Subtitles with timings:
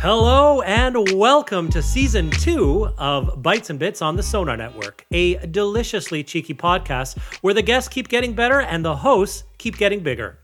[0.00, 5.34] Hello and welcome to season two of Bites and Bits on the Sonar Network, a
[5.48, 10.38] deliciously cheeky podcast where the guests keep getting better and the hosts keep getting bigger.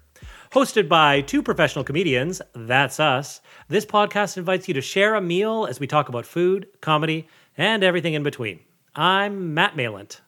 [0.52, 5.66] Hosted by two professional comedians, that's us, this podcast invites you to share a meal
[5.66, 7.27] as we talk about food, comedy,
[7.57, 8.60] and everything in between.
[8.95, 10.20] I'm Matt Malent.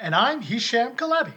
[0.00, 1.34] And I'm Hisham Kelati.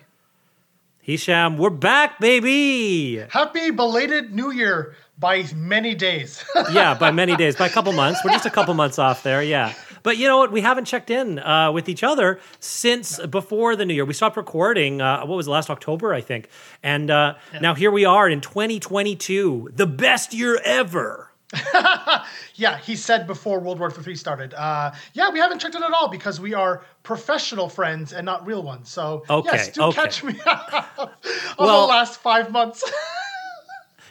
[1.00, 3.18] Hisham, we're back, baby!
[3.30, 6.44] Happy belated New Year by many days.
[6.72, 8.22] yeah, by many days, by a couple months.
[8.24, 9.74] We're just a couple months off there, yeah.
[10.02, 10.52] But you know what?
[10.52, 14.06] We haven't checked in uh, with each other since before the new year.
[14.06, 15.02] We stopped recording.
[15.02, 16.48] Uh, what was it, last October, I think?
[16.82, 17.60] And uh, yeah.
[17.60, 21.30] now here we are in 2022, the best year ever.
[22.56, 24.54] yeah, he said before World War III started.
[24.54, 28.46] Uh, yeah, we haven't checked in at all because we are professional friends and not
[28.46, 28.90] real ones.
[28.90, 29.96] So okay, yes, do okay.
[29.96, 31.10] catch me on
[31.58, 32.84] well, the last five months.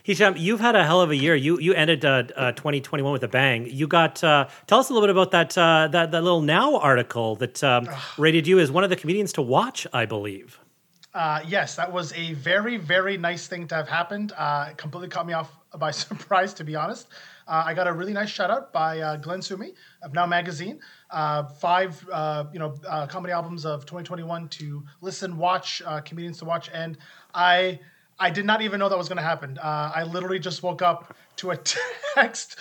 [0.09, 1.35] Hisham, you've had a hell of a year.
[1.35, 3.69] You you ended uh, uh, 2021 with a bang.
[3.71, 6.79] You got uh, tell us a little bit about that uh, that that little Now
[6.79, 10.61] article that um, rated you as one of the comedians to watch, I believe.
[11.13, 14.33] Uh, yes, that was a very very nice thing to have happened.
[14.35, 17.09] Uh, it completely caught me off by surprise, to be honest.
[17.47, 20.81] I got a really nice shout out by Glenn Sumi of Now Magazine.
[21.61, 22.03] five
[22.55, 22.75] you know
[23.11, 26.97] comedy albums of 2021 to listen, watch, comedians to watch, and
[27.35, 27.81] I.
[28.21, 29.59] I did not even know that was going to happen.
[29.59, 31.59] Uh, I literally just woke up to a
[32.15, 32.57] text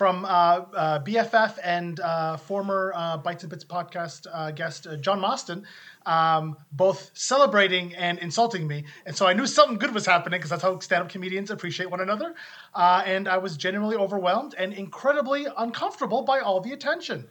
[0.00, 5.20] from uh, uh, BFF and uh, former uh, Bites and Bits podcast uh, guest John
[5.20, 5.66] Mostyn,
[6.06, 8.84] um, both celebrating and insulting me.
[9.04, 11.90] And so I knew something good was happening because that's how stand up comedians appreciate
[11.90, 12.34] one another.
[12.74, 17.28] and I was genuinely overwhelmed and incredibly uncomfortable by all the attention.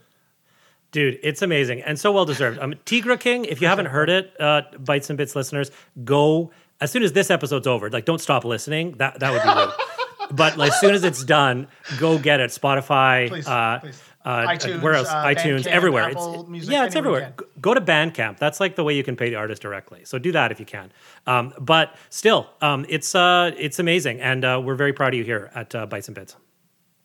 [0.92, 2.60] Dude, it's amazing and so well deserved.
[2.60, 4.36] Um, Tigray King, if you haven't heard it,
[4.84, 5.72] Bites and Bits listeners,
[6.04, 8.92] go as soon as this episode's over, like don't stop listening.
[8.98, 9.72] That that would be rude.
[10.36, 11.66] but like, as soon as it's done,
[11.98, 12.50] go get it.
[12.50, 14.02] Spotify, please, uh, please.
[14.22, 15.08] Uh, iTunes, where else?
[15.08, 16.10] Uh, iTunes, Bandcamp, everywhere.
[16.10, 17.32] Apple it's, Music, yeah, it's everywhere.
[17.60, 18.38] Go to Bandcamp.
[18.38, 20.04] That's like the way you can pay the artist directly.
[20.04, 20.92] So do that if you can.
[21.26, 25.24] Um, but still, um, it's uh, it's amazing, and uh, we're very proud of you
[25.24, 26.36] here at uh, Bites and Bits.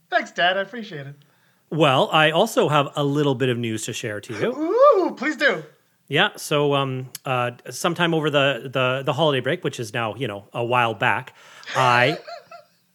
[0.10, 0.58] Thanks, Dad.
[0.58, 1.16] I appreciate it.
[1.70, 4.56] Well, I also have a little bit of news to share to you.
[4.56, 5.64] Ooh, please do.
[6.08, 10.28] Yeah, so um, uh, sometime over the, the the holiday break, which is now you
[10.28, 11.34] know a while back,
[11.76, 12.20] I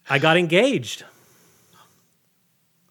[0.08, 1.04] I got engaged.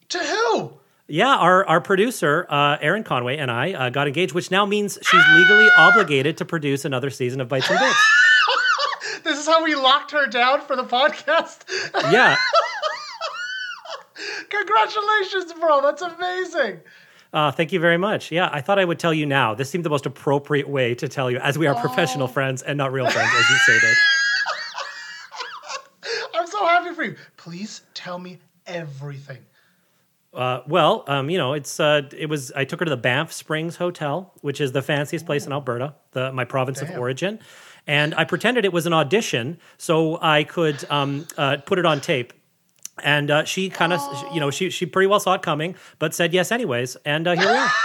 [0.10, 0.74] To who?
[1.08, 4.98] Yeah, our our producer uh, Erin Conway and I uh, got engaged, which now means
[5.02, 8.00] she's legally obligated to produce another season of Bites and Bits.
[9.24, 11.64] this is how we locked her down for the podcast.
[12.12, 12.36] yeah.
[14.50, 15.82] Congratulations, bro!
[15.82, 16.82] That's amazing.
[17.32, 18.32] Uh, thank you very much.
[18.32, 19.54] Yeah, I thought I would tell you now.
[19.54, 21.80] This seemed the most appropriate way to tell you, as we are oh.
[21.80, 23.96] professional friends and not real friends, as you stated.
[26.36, 27.16] I'm so happy for you.
[27.38, 29.38] Please tell me everything.
[30.34, 32.52] Uh, well, um, you know, it's uh, it was.
[32.52, 35.96] I took her to the Banff Springs Hotel, which is the fanciest place in Alberta,
[36.12, 36.92] the my province Damn.
[36.92, 37.40] of origin,
[37.88, 42.00] and I pretended it was an audition so I could um, uh, put it on
[42.00, 42.34] tape
[43.04, 44.30] and uh, she kind of, oh.
[44.34, 47.36] you know, she she pretty well saw it coming, but said yes anyways, and uh,
[47.36, 47.70] here we are.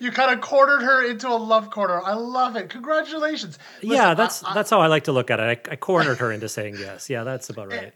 [0.00, 2.00] you kind of cornered her into a love corner.
[2.02, 2.70] I love it.
[2.70, 3.58] Congratulations.
[3.82, 5.68] Listen, yeah, that's I, that's how I like to look at it.
[5.68, 7.08] I, I cornered her into saying yes.
[7.08, 7.84] Yeah, that's about right.
[7.84, 7.92] And,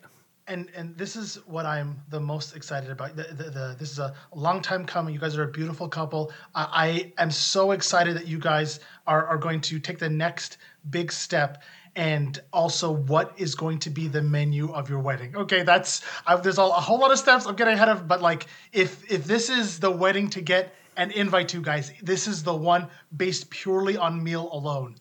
[0.49, 3.17] and and this is what I'm the most excited about.
[3.17, 5.15] The, the, the, this is a long time coming.
[5.15, 6.33] You guys are a beautiful couple.
[6.55, 10.59] I, I am so excited that you guys are, are going to take the next
[10.91, 11.63] big step
[11.97, 15.35] and also what is going to be the menu of your wedding.
[15.35, 18.21] Okay, that's I, there's a, a, whole lot of steps I'm getting ahead of, but
[18.21, 22.43] like if if this is the wedding to get an invite to, guys, this is
[22.43, 24.97] the one based purely on meal alone.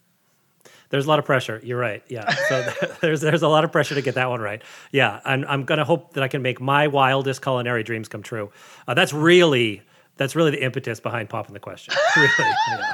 [0.89, 1.59] There's a lot of pressure.
[1.63, 2.03] You're right.
[2.07, 2.29] Yeah.
[2.47, 4.61] So there's there's a lot of pressure to get that one right.
[4.91, 5.19] Yeah.
[5.25, 8.51] I'm I'm gonna hope that I can make my wildest culinary dreams come true.
[8.87, 9.81] Uh, that's really
[10.15, 11.93] that's really the impetus behind popping the question.
[12.15, 12.29] really.
[12.69, 12.93] Yeah.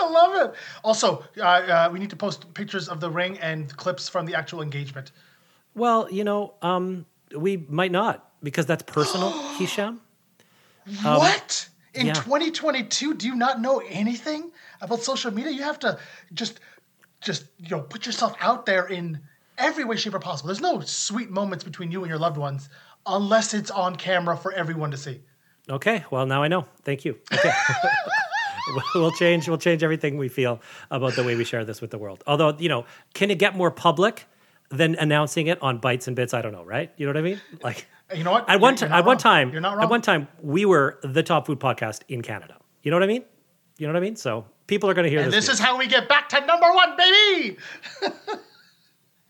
[0.00, 0.54] I love it.
[0.82, 4.34] Also, uh, uh, we need to post pictures of the ring and clips from the
[4.34, 5.12] actual engagement.
[5.74, 7.06] Well, you know, um,
[7.36, 10.00] we might not because that's personal, Hisham.
[11.02, 11.68] what?
[11.94, 12.12] In yeah.
[12.12, 15.50] 2022, do you not know anything about social media?
[15.52, 15.98] You have to
[16.32, 16.60] just
[17.20, 19.20] just you know put yourself out there in
[19.56, 20.48] every way, shape, or possible.
[20.48, 22.68] There's no sweet moments between you and your loved ones
[23.06, 25.20] unless it's on camera for everyone to see.
[25.68, 26.66] Okay, well now I know.
[26.82, 27.18] Thank you.
[27.32, 27.52] Okay.
[28.94, 30.60] we'll change we'll change everything we feel
[30.90, 32.22] about the way we share this with the world.
[32.26, 32.84] Although, you know,
[33.14, 34.26] can it get more public
[34.70, 36.34] than announcing it on Bites and Bits?
[36.34, 36.92] I don't know, right?
[36.96, 37.40] You know what I mean?
[37.62, 38.48] Like You know what?
[38.48, 41.22] At one, You're- ti- at one time, You're not at one time, we were the
[41.22, 42.56] top food podcast in Canada.
[42.82, 43.24] You know what I mean?
[43.78, 44.16] You know what I mean?
[44.16, 45.46] So people are going to hear And this.
[45.46, 47.56] this is how we get back to number one, baby.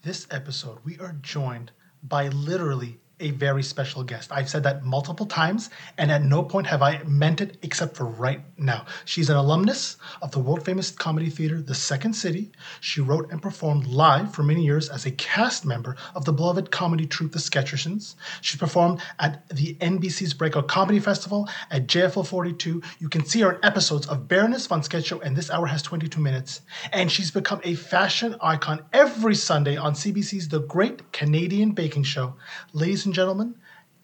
[0.02, 4.31] this episode, we are joined by literally a very special guest.
[4.32, 8.06] I've said that multiple times, and at no point have I meant it except for
[8.06, 8.87] right now.
[9.05, 12.50] She's an alumnus of the world famous comedy theater, The Second City.
[12.81, 16.70] She wrote and performed live for many years as a cast member of the beloved
[16.70, 18.15] comedy troupe, The Sketchersons.
[18.41, 22.82] She performed at the NBC's Breakout Comedy Festival at JFL 42.
[22.99, 26.21] You can see her in episodes of Baroness Sketch Show, and this hour has 22
[26.21, 26.61] minutes.
[26.93, 32.35] And she's become a fashion icon every Sunday on CBC's The Great Canadian Baking Show.
[32.73, 33.55] Ladies and gentlemen,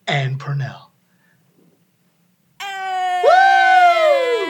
[0.07, 0.87] Ann Pornel.
[2.61, 3.29] Woo!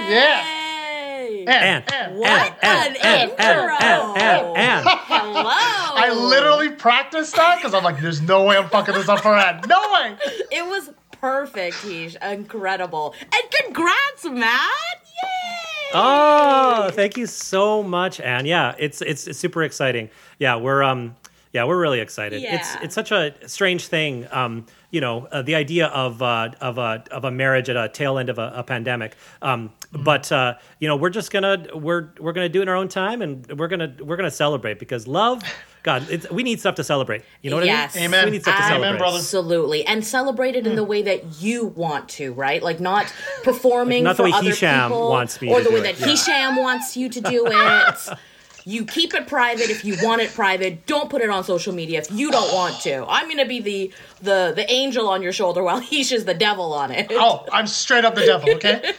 [0.09, 0.47] Yeah.
[0.47, 1.45] Yay!
[1.47, 3.77] And, Anne, What and, and, an and, and, intro.
[3.81, 4.87] and, and.
[4.89, 5.43] Hello.
[5.45, 9.35] I literally practiced that because I'm like, there's no way I'm fucking this up for
[9.35, 9.63] Anne.
[9.69, 10.17] No way.
[10.53, 10.91] It was
[11.21, 12.17] perfect, Tish.
[12.23, 13.15] Incredible.
[13.21, 14.71] And congrats, Matt.
[15.05, 15.91] Yay!
[15.95, 18.47] Oh, thank you so much, Anne.
[18.47, 20.11] Yeah, it's it's, it's super exciting.
[20.39, 21.17] Yeah, we're um
[21.55, 22.43] yeah, we're really excited.
[22.43, 22.57] It's Yeah.
[22.57, 24.27] it's it's such a strange thing.
[24.33, 27.89] Um, you know, uh, the idea of uh, of a of a marriage at a
[27.89, 29.17] tail end of a, a pandemic.
[29.41, 32.77] Um, but uh, you know, we're just gonna we're we're gonna do it in our
[32.77, 35.43] own time, and we're gonna we're gonna celebrate because love.
[35.85, 37.25] God, it's, we need stuff to celebrate.
[37.43, 37.95] You know what Yes.
[37.95, 38.07] I mean?
[38.07, 38.25] Amen.
[38.25, 38.99] We need stuff to Amen, celebrate.
[38.99, 39.19] brother.
[39.19, 42.63] Absolutely, and celebrate it in the way that you want to, right?
[42.63, 43.13] Like not
[43.43, 45.81] performing Like, not the way other Hisham people, wants me or to the do way
[45.81, 46.07] it, that yeah.
[46.07, 47.99] Hisham wants you to do it.
[48.65, 50.87] you keep it private if you want it private.
[50.87, 53.05] Don't put it on social media if you don't want to.
[53.09, 56.73] I'm gonna be the the the angel on your shoulder while Hish is the devil
[56.73, 57.07] on it.
[57.11, 58.95] Oh, I'm straight up the devil, okay?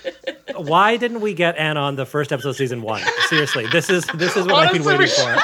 [0.56, 3.02] Why didn't we get Anne on the first episode of season one?
[3.28, 5.36] Seriously, this is this is what I've been Honestly, we waiting for.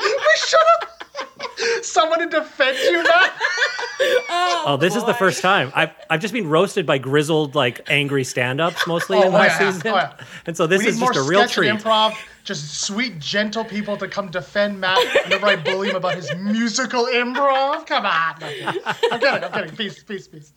[0.00, 3.26] we should have someone to defend you now.
[4.66, 5.70] Oh, this is the first time.
[5.74, 9.70] I've I've just been roasted by grizzled, like angry stand-ups mostly Oh, in last yeah,
[9.70, 10.12] season, oh, yeah.
[10.46, 11.70] and so this we is just a real treat.
[11.70, 12.14] improv,
[12.44, 17.04] just sweet, gentle people to come defend Matt whenever I bully him about his musical
[17.04, 17.86] improv.
[17.86, 18.34] Come on.
[18.42, 19.44] I'm kidding.
[19.44, 19.76] I'm kidding.
[19.76, 20.52] Peace, peace, peace.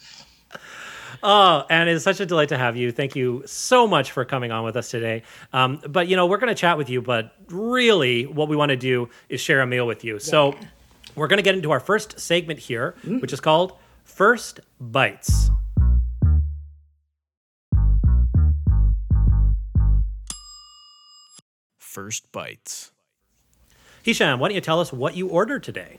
[1.24, 2.92] Oh, and it's such a delight to have you.
[2.92, 5.24] Thank you so much for coming on with us today.
[5.51, 8.69] Um, but you know, we're going to chat with you, but really, what we want
[8.69, 10.19] to do is share a meal with you.
[10.19, 10.56] So
[11.18, 13.22] we're going to get into our first segment here, Mm.
[13.22, 13.74] which is called
[14.06, 15.50] First Bites.
[21.78, 22.92] First Bites.
[24.04, 25.98] Hisham, why don't you tell us what you ordered today?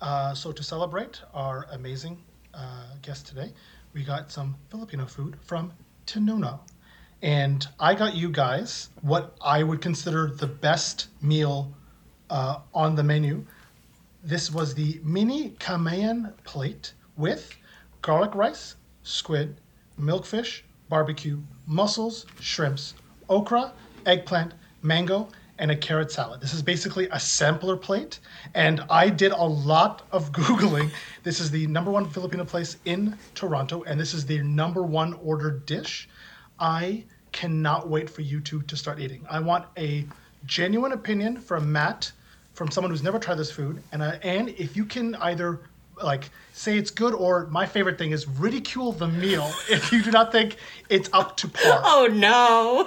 [0.00, 2.18] Uh, so to celebrate our amazing
[2.54, 3.52] uh, guest today,
[3.92, 5.72] we got some Filipino food from
[6.06, 6.58] Tinuno.
[7.22, 11.72] And I got you guys what I would consider the best meal
[12.28, 13.46] uh, on the menu.
[14.26, 17.54] This was the mini Kamayan plate with
[18.02, 18.74] garlic rice,
[19.04, 19.60] squid,
[20.00, 22.94] milkfish, barbecue, mussels, shrimps,
[23.28, 23.72] okra,
[24.04, 25.28] eggplant, mango,
[25.60, 26.40] and a carrot salad.
[26.40, 28.18] This is basically a sampler plate,
[28.52, 30.90] and I did a lot of Googling.
[31.22, 35.12] This is the number one Filipino place in Toronto, and this is the number one
[35.22, 36.08] ordered dish.
[36.58, 39.24] I cannot wait for you two to start eating.
[39.30, 40.04] I want a
[40.46, 42.10] genuine opinion from Matt,
[42.56, 45.60] from someone who's never tried this food, and uh, and if you can either
[46.02, 50.10] like say it's good or my favorite thing is ridicule the meal if you do
[50.10, 50.56] not think
[50.90, 52.86] it's up to par Oh no.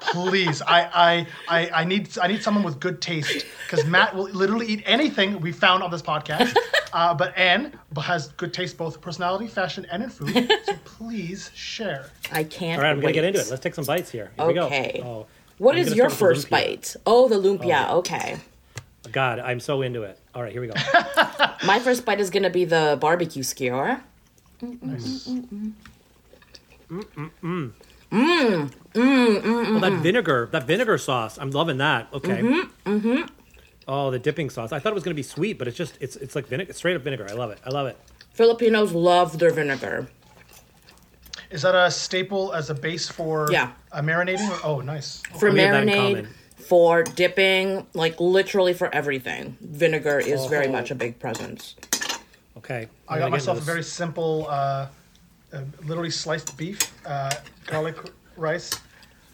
[0.12, 4.24] please I, I i i need i need someone with good taste because matt will
[4.30, 6.56] literally eat anything we found on this podcast
[6.92, 12.10] uh, but anne has good taste both personality fashion and in food so please share
[12.32, 12.78] I can't.
[12.80, 13.46] All right, I'm gonna get into it.
[13.48, 14.30] Let's take some bites here.
[14.36, 14.92] Here Okay.
[14.94, 15.06] we go.
[15.06, 15.26] Oh,
[15.58, 16.94] What I'm is your first bite?
[17.06, 17.90] Oh, the lumpia.
[17.90, 18.36] Okay.
[19.12, 20.18] God, I'm so into it.
[20.34, 20.74] All right, here we go.
[21.66, 24.00] My first bite is gonna be the barbecue skewer.
[24.62, 25.72] Mmm.
[28.12, 28.72] Mmm.
[28.96, 31.38] Oh, that vinegar, that vinegar sauce.
[31.38, 32.08] I'm loving that.
[32.12, 32.40] Okay.
[32.42, 33.22] Mm-hmm.
[33.86, 34.72] Oh, the dipping sauce.
[34.72, 36.72] I thought it was going to be sweet, but it's just it's it's like vinegar,
[36.72, 37.26] straight up vinegar.
[37.30, 37.58] I love it.
[37.64, 37.96] I love it.
[38.34, 40.08] Filipinos love their vinegar.
[41.50, 43.72] is that a staple as a base for Yeah.
[43.92, 46.28] uh, marinating or, oh nice For We that in marinade, common.
[46.70, 49.56] For dipping, like literally for everything.
[49.60, 50.70] Vinegar is very Oh.
[50.70, 51.74] much a big presence.
[52.56, 52.86] Okay.
[53.08, 53.92] I I'm got gonna get myself a into very this.
[53.92, 54.86] simple, uh,
[55.52, 57.32] uh, literally sliced beef, uh,
[57.66, 57.96] garlic
[58.36, 58.70] rice,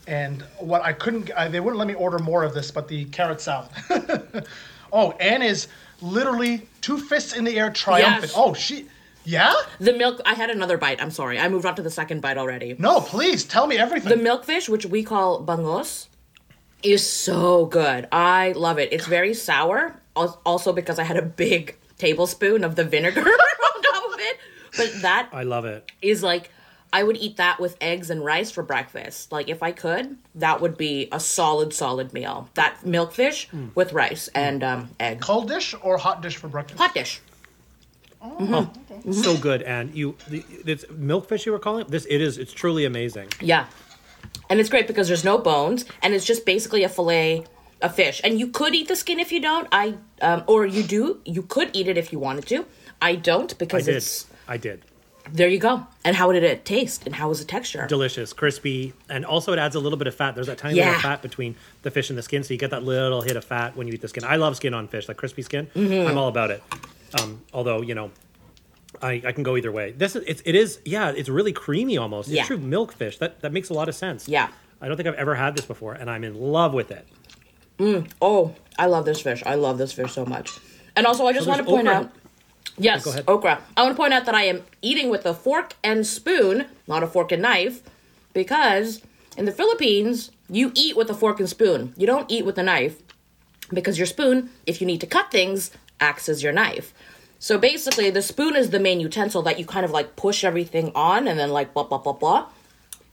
[0.06, 3.04] and what I couldn't, uh, they wouldn't let me order more of this, but the
[3.06, 3.68] carrot salad.
[4.90, 5.68] oh, Anne is
[6.00, 8.22] literally two fists in the air, triumphant.
[8.22, 8.32] Yes.
[8.34, 8.86] Oh, she,
[9.24, 9.52] yeah?
[9.78, 10.22] The milk.
[10.24, 11.02] I had another bite.
[11.02, 11.38] I'm sorry.
[11.38, 12.76] I moved on to the second bite already.
[12.78, 14.08] No, please tell me everything.
[14.16, 16.06] The milkfish, which we call bangus,
[16.82, 18.08] is so good.
[18.12, 18.92] I love it.
[18.92, 24.12] It's very sour, also because I had a big tablespoon of the vinegar on top
[24.12, 24.36] of it.
[24.76, 25.90] But that I love it.
[26.02, 26.50] is like
[26.92, 29.32] I would eat that with eggs and rice for breakfast.
[29.32, 32.48] Like if I could, that would be a solid, solid meal.
[32.54, 35.20] That milkfish with rice and um, egg.
[35.20, 36.78] Cold dish or hot dish for breakfast?
[36.80, 37.20] Hot dish.
[38.22, 38.70] Oh,
[39.12, 41.88] So good, and you, the, it's milkfish you were calling it.
[41.88, 42.38] This it is.
[42.38, 43.28] It's truly amazing.
[43.40, 43.66] Yeah.
[44.48, 47.44] And it's great because there's no bones and it's just basically a fillet
[47.82, 48.20] a fish.
[48.24, 49.68] And you could eat the skin if you don't.
[49.70, 51.20] I um, or you do.
[51.26, 52.64] You could eat it if you wanted to.
[53.02, 53.96] I don't I because did.
[53.96, 54.80] it's I did.
[55.30, 55.86] there you go.
[56.04, 57.84] And how did it taste and how was the texture?
[57.86, 60.34] Delicious, crispy, and also it adds a little bit of fat.
[60.34, 60.86] There's that tiny Yeah.
[60.86, 63.44] little fat between the fish and the skin, so you get that little hit of
[63.44, 64.24] fat when you eat the skin.
[64.24, 65.66] I love skin on fish, like crispy skin.
[65.74, 66.08] Mm-hmm.
[66.08, 66.62] I'm all about it.
[67.20, 68.10] Um, although you know,
[69.02, 69.92] I, I can go either way.
[69.92, 72.28] This is it's, it is yeah, it's really creamy almost.
[72.28, 72.40] Yeah.
[72.40, 73.18] It's true milk fish.
[73.18, 74.28] That that makes a lot of sense.
[74.28, 74.48] Yeah.
[74.80, 77.06] I don't think I've ever had this before, and I'm in love with it.
[77.78, 78.10] Mm.
[78.20, 79.42] Oh, I love this fish.
[79.46, 80.58] I love this fish so much.
[80.94, 82.00] And also, I just So want to point okra.
[82.00, 82.10] out.
[82.78, 83.24] Yes, Go ahead.
[83.26, 83.62] okra.
[83.76, 87.02] I want to point out that I am eating with a fork and spoon, not
[87.02, 87.82] a fork and knife,
[88.34, 89.00] because
[89.36, 91.94] in the Philippines, you eat with a fork and spoon.
[91.96, 92.96] You don't eat with a knife
[93.72, 96.92] because your spoon, if you need to cut things, acts as your knife.
[97.38, 100.90] So basically, the spoon is the main utensil that you kind of like push everything
[100.94, 102.46] on and then like blah, blah, blah, blah.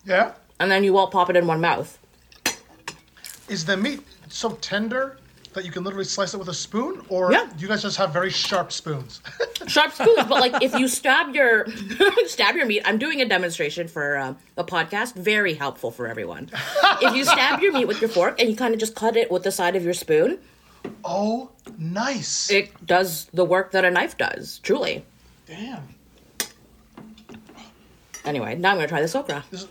[0.06, 0.34] Yeah.
[0.60, 1.98] And then you all pop it in one mouth.
[3.50, 5.18] Is the meat so tender
[5.54, 7.06] that you can literally slice it with a spoon?
[7.10, 7.46] Or Yeah.
[7.56, 9.22] do you guys just have very sharp spoons?
[9.68, 11.66] sharp spoons but like if you stab your
[12.26, 16.50] stab your meat i'm doing a demonstration for uh, a podcast very helpful for everyone
[17.02, 19.32] if you stab your meat with your fork and you kind of just cut it
[19.32, 20.38] with the side of your spoon
[21.04, 22.50] oh, nice.
[22.52, 25.06] it does the work that a knife does truly
[25.46, 25.84] Damn.
[28.26, 29.68] anyway now i'm gonna try this okra This,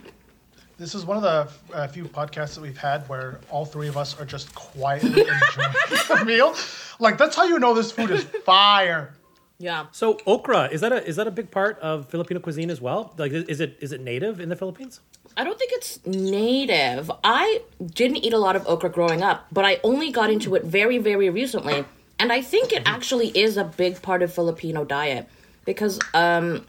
[0.79, 3.97] this is one of the uh, few podcasts that we've had where all three of
[3.97, 5.73] us are just quietly enjoying
[6.09, 6.57] the meal.
[6.99, 9.15] Like, that's how you know this food is fire.
[9.59, 12.81] yeah So okra is that a is that a big part of Filipino cuisine as
[12.81, 13.15] well?
[13.17, 15.01] Like is it is it native in the Philippines?
[15.37, 19.65] I don't think it's native i didn't eat a lot of okra growing up but
[19.65, 21.85] i only got into it very very recently
[22.19, 25.29] and i think it actually is a big part of filipino diet
[25.65, 26.65] because um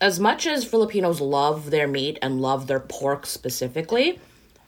[0.00, 4.20] as much as Filipinos love their meat and love their pork specifically,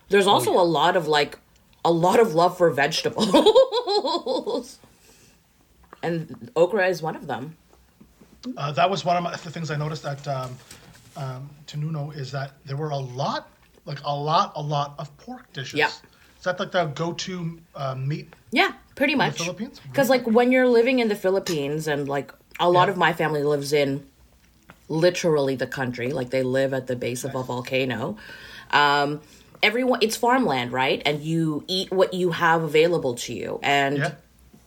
[0.08, 1.38] there's also a lot of like
[1.84, 3.28] a lot of love for vegetables.
[6.02, 7.56] and okra is one of them.
[8.56, 10.56] Uh, that was one of my, the things I noticed at um,
[11.18, 13.48] um, Tinuno is that there were a lot,
[13.84, 15.78] like a lot, a lot of pork dishes.
[15.78, 15.88] Yeah.
[16.38, 18.32] Is that like the go-to uh, meat?
[18.52, 19.38] Yeah, pretty much.
[19.38, 19.80] Philippines?
[19.90, 22.92] Because like when you're living in the Philippines and like a lot Yeah.
[22.92, 24.06] of my family lives in
[24.88, 28.16] literally the country, like they live at the base of a volcano.
[28.70, 29.20] Um,
[29.62, 31.02] everyone, it's farmland, right?
[31.04, 34.12] And you eat what you have available to you, and Yeah.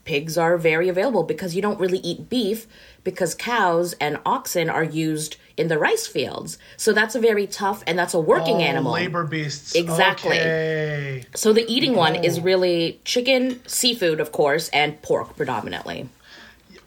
[0.03, 2.67] Pigs are very available because you don't really eat beef
[3.03, 6.57] because cows and oxen are used in the rice fields.
[6.77, 8.93] So that's a very tough and that's a working Oh, animal.
[8.93, 9.75] Labor beasts.
[9.75, 10.39] Exactly.
[10.39, 11.25] Okay.
[11.35, 12.41] So the eating one is Oh.
[12.41, 16.09] really chicken, seafood, of course, and pork predominantly.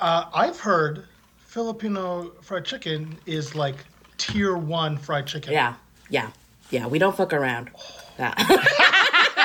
[0.01, 1.05] Uh, I've heard
[1.47, 3.77] Filipino fried chicken is like
[4.19, 5.53] tier one fried chicken.
[5.53, 5.75] Yeah,
[6.11, 6.31] yeah,
[6.71, 6.87] yeah.
[6.89, 7.71] We don't fuck around.
[8.17, 8.33] Yeah.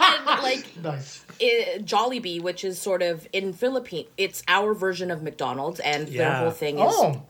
[0.00, 1.24] And, like Nice.
[1.42, 6.32] I Jollibee, which is sort of in Philippine, it's our version of McDonald's, and their
[6.34, 7.22] whole thing is Oh,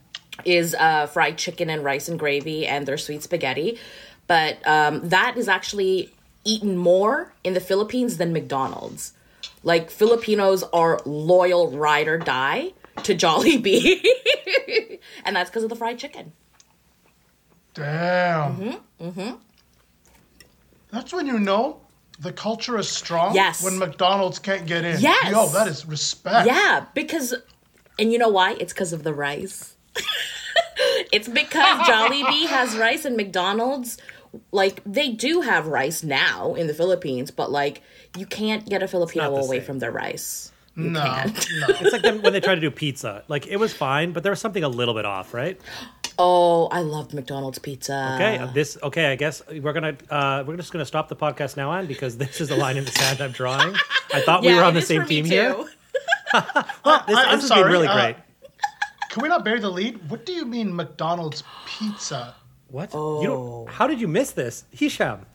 [0.45, 3.78] is uh, fried chicken and rice and gravy and their sweet spaghetti.
[4.26, 6.11] But um, that is actually
[6.45, 9.12] eaten more in the Philippines than McDonald's.
[9.62, 12.73] Like Filipinos are loyal ride or die
[13.04, 14.02] to Jollibee,
[15.25, 16.33] and that's because of the fried chicken.
[17.75, 18.57] damn.
[18.57, 19.31] Mm-hmm, Mm-hmm.
[20.90, 21.81] That's when you know
[22.23, 23.35] the culture is strong.
[23.35, 23.64] Yes.
[23.64, 25.00] When McDonald's can't get in.
[25.00, 25.31] Yes.
[25.31, 26.47] Yo, that is respect.
[26.47, 27.35] Yeah, because,
[27.99, 28.52] and you know why?
[28.52, 29.76] It's because of the rice.
[31.12, 33.99] it's because Jollibee has rice and McDonald's,
[34.52, 37.83] like, they do have rice now in the Philippines, but, like,
[38.17, 39.67] you can't get a Filipino away same.
[39.67, 40.52] from their rice.
[40.75, 41.67] No, no.
[41.69, 43.25] It's like when they try to do pizza.
[43.29, 45.61] Like it was fine, but there was something a little bit off, right?
[46.25, 48.12] Oh, I loved McDonald's pizza.
[48.14, 49.07] Okay, this okay.
[49.11, 52.41] I guess we're gonna uh, we're just gonna stop the podcast now on because this
[52.41, 53.75] is the line in the sand I'm drawing.
[54.14, 55.57] I thought we were on the same team here.
[56.85, 58.17] Well, this, I- I'm this has sorry, really uh, great.
[59.11, 60.09] can we not bury the lead?
[60.11, 62.35] What do you mean McDonald's pizza?
[62.69, 62.95] What?
[62.95, 64.64] You don't, how did you miss this?
[64.71, 65.26] Hisham.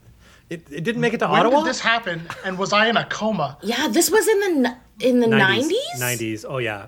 [0.50, 1.60] It, it didn't make it to When Ottawa?
[1.60, 2.28] did this happen?
[2.46, 3.58] And was I in a coma?
[3.62, 6.00] Yeah, this was in the in the 90s?
[6.00, 6.46] 90s.
[6.48, 6.88] Oh, yeah.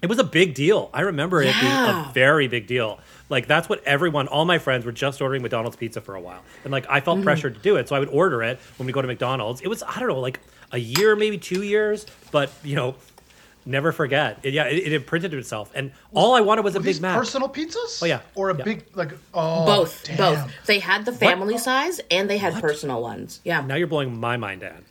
[0.00, 0.88] It was a big deal.
[0.94, 3.00] I remember it being a very big deal.
[3.28, 6.42] Like, that's what everyone, all my friends were just ordering McDonald's pizza for a while.
[6.64, 7.24] And, like, I felt mm.
[7.24, 7.88] pressured to do it.
[7.88, 9.60] So I would order it when we go to McDonald's.
[9.62, 10.40] It was, I don't know, like
[10.72, 12.04] a year, maybe two years.
[12.30, 12.96] But, you know,
[13.66, 14.40] never forget.
[14.42, 15.70] It, yeah, it, it imprinted itself.
[15.74, 17.16] And all I wanted was a Were Big these Mac.
[17.16, 18.02] personal pizzas?
[18.02, 18.20] Oh, yeah.
[18.34, 18.64] Or a Yeah.
[18.64, 20.16] big like oh Both, damn.
[20.16, 20.52] both.
[20.66, 23.40] They had the family size and they had personal ones.
[23.44, 23.62] Yeah.
[23.62, 24.84] now you're blowing my mind, Dan.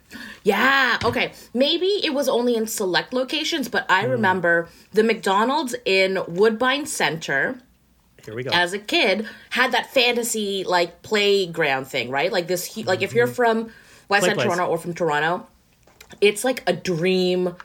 [0.44, 1.34] Yeah, okay.
[1.54, 3.86] Maybe it was only in select locations, but.
[3.90, 4.12] I hmm.
[4.12, 7.60] remember the McDonald's in Woodbine Center
[8.26, 8.52] Here we go.
[8.54, 12.32] as a kid had that fantasy like playground thing, right?
[12.32, 13.36] Like this like if you're mm-hmm.
[13.36, 13.72] from
[14.10, 14.40] West End.
[14.40, 15.48] Toronto or from Toronto,
[16.22, 17.56] it's like a dream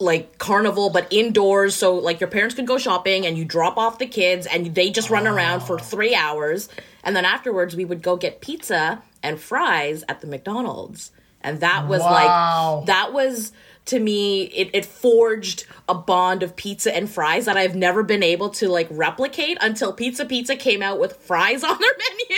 [0.00, 3.98] like carnival but indoors so like your parents could go shopping and you drop off
[3.98, 5.82] the kids and they just run around for ah.
[5.82, 6.68] 3 hours
[7.02, 11.88] and then afterwards we would go get pizza and fries at the McDonald's and that
[11.88, 12.76] was Wow.
[12.76, 13.52] like that was
[13.88, 18.22] to me it, it forged a bond of pizza and fries that I've never been
[18.22, 22.36] able to like replicate until Pizza Pizza came out with fries on their menu.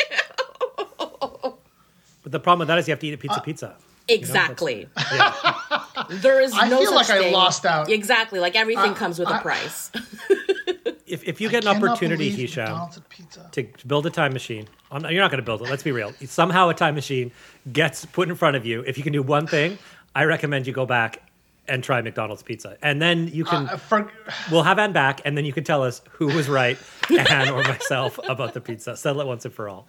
[2.23, 3.76] but the problem with that is you have to eat a pizza Uh, pizza.
[4.09, 4.88] exactly.
[5.12, 5.35] Yeah.
[6.11, 7.88] There is I no feel such like I lost out.
[7.90, 8.40] Exactly.
[8.40, 9.92] Like everything I- comes with I- a price.
[11.07, 13.49] if, if you get an opportunity, believe Hisham, McDonald's had pizza.
[13.52, 14.66] to, to build a time machine.
[14.90, 15.71] I'm not, you're not going to build it.
[15.71, 16.12] Let's be real.
[16.25, 17.30] Somehow a time machine
[17.73, 18.83] gets put in front of you.
[18.87, 19.78] If you can do one thing,
[20.16, 21.23] I recommend you go back
[21.69, 23.69] and try McDonald's pizza, and then you can.
[23.69, 24.11] Uh, for,
[24.50, 26.79] we'll have Anne back, and then you can tell us who was right,
[27.31, 28.97] Anne or myself, about the pizza.
[28.97, 29.87] Settle it once and for all.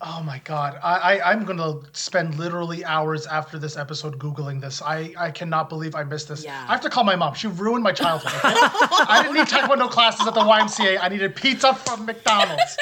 [0.00, 4.80] oh my god, I, I I'm gonna spend literally hours after this episode googling this.
[4.82, 6.44] I I cannot believe I missed this.
[6.44, 6.64] Yeah.
[6.68, 7.34] I have to call my mom.
[7.34, 8.32] She ruined my childhood.
[8.32, 8.54] okay?
[8.54, 10.98] I didn't need taekwondo classes at the YMCA.
[11.00, 12.76] I needed pizza from McDonald's.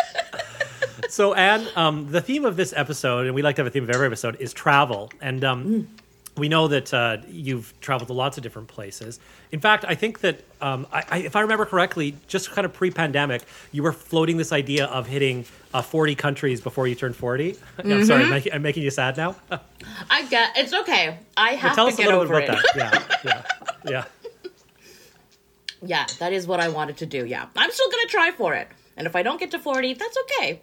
[1.09, 3.85] So, Anne, um, the theme of this episode, and we like to have a theme
[3.85, 5.11] of every episode, is travel.
[5.21, 5.89] And um,
[6.37, 9.19] we know that uh, you've traveled to lots of different places.
[9.53, 12.73] In fact, I think that, um, I, I, if I remember correctly, just kind of
[12.73, 17.17] pre pandemic, you were floating this idea of hitting uh, 40 countries before you turned
[17.17, 17.57] 40.
[17.79, 19.37] I'm sorry, I'm, making, I'm making you sad now.
[20.11, 21.19] I get it's okay.
[21.37, 22.49] I have Tell to us a little over bit it.
[22.51, 23.21] about that.
[23.25, 23.43] Yeah,
[23.85, 24.05] yeah, yeah.
[25.83, 27.25] Yeah, that is what I wanted to do.
[27.27, 27.47] Yeah.
[27.57, 28.69] I'm still going to try for it.
[28.97, 30.61] And if I don't get to 40, that's okay.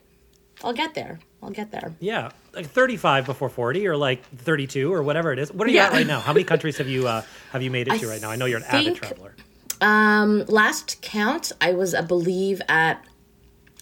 [0.64, 1.20] I'll get there.
[1.44, 1.94] I'll get there.
[2.00, 5.52] Yeah, like 35 before 40 or like 32 or whatever it is.
[5.52, 5.88] What are you Yeah.
[5.88, 6.20] at right now?
[6.20, 8.32] How many countries have you uh, have you made it I to right now?
[8.32, 9.36] I know you're an avid traveler.
[9.82, 13.04] Um last count, I was I believe at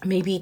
[0.04, 0.40] maybe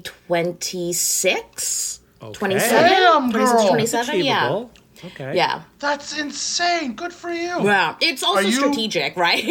[0.98, 2.32] 26, Okay.
[2.34, 3.68] 27, Damn, 26, girl.
[3.68, 4.64] 27, yeah.
[5.02, 5.34] Okay.
[5.34, 5.62] Yeah.
[5.78, 6.92] That's insane.
[6.94, 7.62] Good for you.
[7.64, 7.96] Yeah.
[8.00, 9.42] It's also you- strategic, right?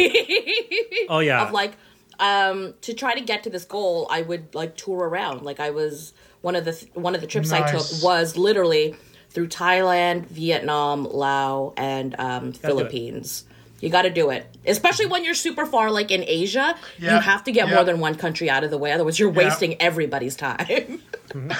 [1.08, 1.42] Oh yeah.
[1.46, 1.72] of like
[2.20, 5.70] um to try to get to this goal i would like tour around like i
[5.70, 8.94] was one of the th- one of the trips i took was literally
[9.30, 13.44] through thailand vietnam laos and um, philippines
[13.80, 17.44] you got to do it especially when you're super far like in asia you have
[17.44, 17.74] to get yeah.
[17.74, 21.00] more than one country out of the way otherwise you're wasting everybody's time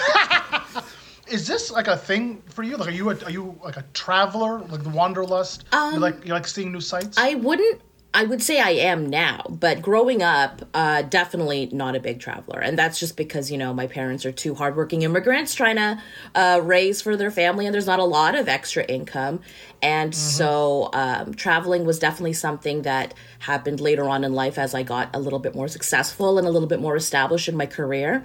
[1.30, 2.76] Is this like a thing for you?
[2.76, 5.64] Like, are you a, are you like a traveler, like the wanderlust?
[5.72, 7.16] you like you like seeing new sights?
[7.16, 7.80] Um, i wouldn't
[8.12, 12.58] I would say I am now, but growing up, uh, definitely not a big traveler.
[12.58, 16.02] And that's just because, you know, my parents are two hardworking immigrants trying to
[16.34, 19.40] uh, raise for their family, and there's not a lot of extra income.
[19.80, 24.82] And so um, traveling was definitely something that happened later on in life as I
[24.82, 28.24] got a little bit more successful and a little bit more established in my career.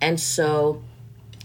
[0.00, 0.80] And so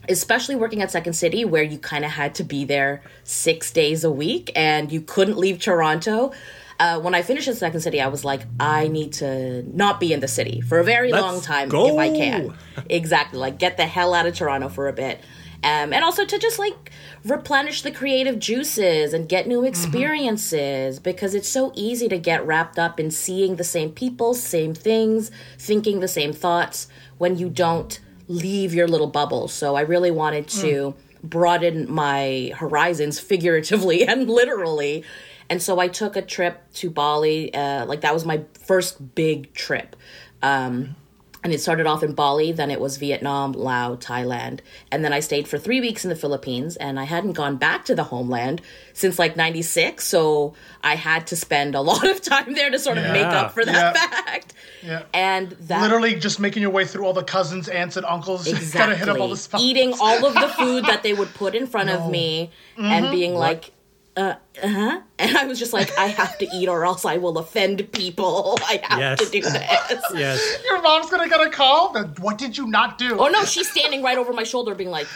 [0.08, 4.04] especially working at Second City, where you kind of had to be there six days
[4.04, 6.32] a week and you couldn't leave Toronto.
[6.80, 10.14] Uh, when I finished at Second City, I was like, I need to not be
[10.14, 11.88] in the city for a very Let's long time go.
[11.88, 12.54] if I can.
[12.90, 15.20] exactly, like get the hell out of Toronto for a bit.
[15.62, 16.92] Um, and also to just like
[17.26, 22.80] replenish the creative juices and get new experiences because it's so easy to get wrapped
[22.80, 26.88] up in seeing the same people, same things, thinking the same thoughts
[27.18, 29.50] when you don't leave your little bubble.
[29.50, 35.04] So I really wanted to broaden my horizons figuratively and literally.
[35.50, 37.54] And so I took a trip to Bali.
[37.54, 39.96] Uh, like that was my first big trip.
[40.42, 40.96] Um,
[41.42, 44.60] and it started off in Bali, then it was Vietnam, Laos, Thailand.
[44.92, 47.86] And then I stayed for three weeks in the Philippines, and I hadn't gone back
[47.86, 50.06] to the homeland since like 96.
[50.06, 53.54] So I had to spend a lot of time there to sort of make up
[53.54, 53.94] for that Yeah.
[54.24, 54.54] fact.
[54.84, 55.04] yeah.
[55.14, 58.44] And that Literally just making your way through all the cousins, aunts, and uncles.
[58.74, 59.30] Gotta hit up all Exactly.
[59.30, 59.64] the spots.
[59.64, 63.34] Eating all of the food that they would put in front of me and being
[63.34, 63.72] like,
[64.20, 67.38] uh huh and i was just like i have to eat or else i will
[67.38, 69.20] offend people i have Yes.
[69.20, 69.54] to do this
[70.14, 70.58] Yes.
[70.66, 71.94] Your mom's gonna get a call.
[72.20, 73.18] What did you not do?
[73.20, 75.08] oh no she's standing right over my shoulder being like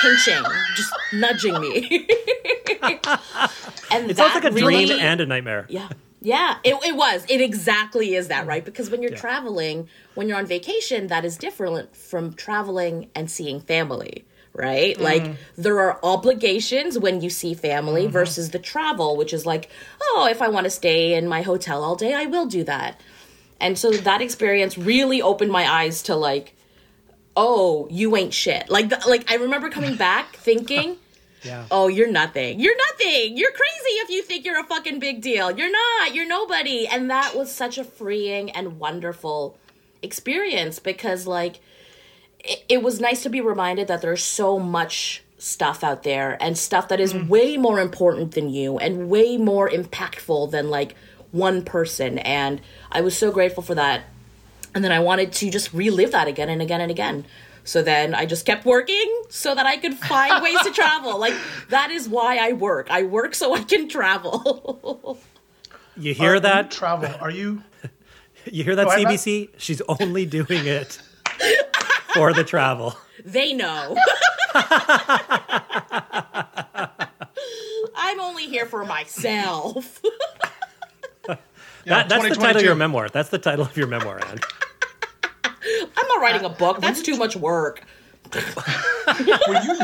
[0.00, 0.42] pinching
[0.76, 2.06] just nudging me
[3.90, 5.66] and It sounds like a really, dream and a nightmare.
[5.68, 5.88] yeah
[6.22, 10.36] yeah it, it was it exactly is that right because when you're traveling when you're
[10.38, 15.02] on vacation that is different from traveling and seeing family right mm.
[15.02, 18.12] like there are obligations when you see family mm-hmm.
[18.12, 19.70] versus the travel which is like
[20.02, 23.00] oh if i want to stay in my hotel all day i will do that
[23.60, 26.56] and so that experience really opened my eyes to like
[27.36, 30.96] oh you ain't shit like the, like i remember coming back thinking
[31.42, 31.64] Yeah.
[31.70, 32.60] oh, you're nothing.
[32.60, 33.36] You're nothing.
[33.36, 35.50] You're crazy if you think you're a fucking big deal.
[35.50, 36.14] You're not.
[36.14, 36.86] You're nobody.
[36.86, 39.56] And that was such a freeing and wonderful
[40.02, 41.60] experience because, like,
[42.44, 46.56] it, it was nice to be reminded that there's so much stuff out there and
[46.56, 47.28] stuff that is mm.
[47.28, 50.94] way more important than you and way more impactful than, like,
[51.32, 52.18] one person.
[52.18, 54.04] And I was so grateful for that.
[54.74, 57.24] And then I wanted to just relive that again and again and again.
[57.64, 61.18] So then I just kept working so that I could find ways to travel.
[61.18, 61.34] Like
[61.68, 62.90] that is why I work.
[62.90, 65.18] I work so I can travel.
[65.96, 66.70] You Are hear you that?
[66.70, 67.10] travel?
[67.20, 67.62] Are you?
[68.50, 69.50] You hear that, Go ahead, CBC?
[69.58, 70.98] She's only doing it
[72.14, 72.96] for the travel.
[73.24, 73.96] they know.
[77.96, 80.00] I'm only here for myself.
[81.86, 83.08] That, that's the title of your memoir.
[83.08, 84.38] That's the title of your memoir, Anne.
[85.54, 86.78] I'm not writing a book.
[86.78, 87.82] That's too much work.
[88.32, 89.78] when you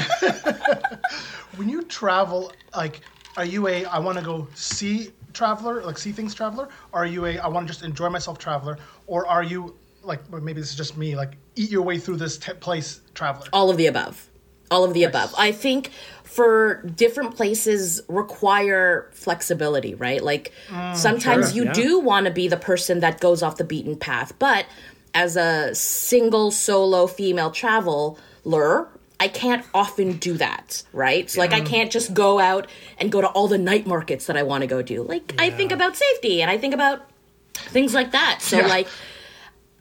[1.56, 3.00] when you travel, like,
[3.38, 7.06] are you a I want to go see traveler, like see things traveler, or are
[7.06, 9.74] you a I want to just enjoy myself traveler, or are you
[10.06, 13.00] like or maybe this is just me, like eat your way through this t- place
[13.14, 13.46] traveler?
[13.52, 14.28] All of the above.
[14.70, 15.34] All of the above.
[15.38, 15.90] I think
[16.24, 20.22] for different places require flexibility, right?
[20.22, 21.72] Like mm, sometimes sure, you yeah.
[21.72, 24.66] do want to be the person that goes off the beaten path, but
[25.14, 28.88] as a single solo female traveler,
[29.18, 31.30] I can't often do that, right?
[31.30, 32.66] So like I can't just go out
[32.98, 35.02] and go to all the night markets that I want to go do.
[35.02, 37.08] Like I think about safety and I think about
[37.54, 38.42] things like that.
[38.42, 38.66] So Yeah.
[38.66, 38.88] like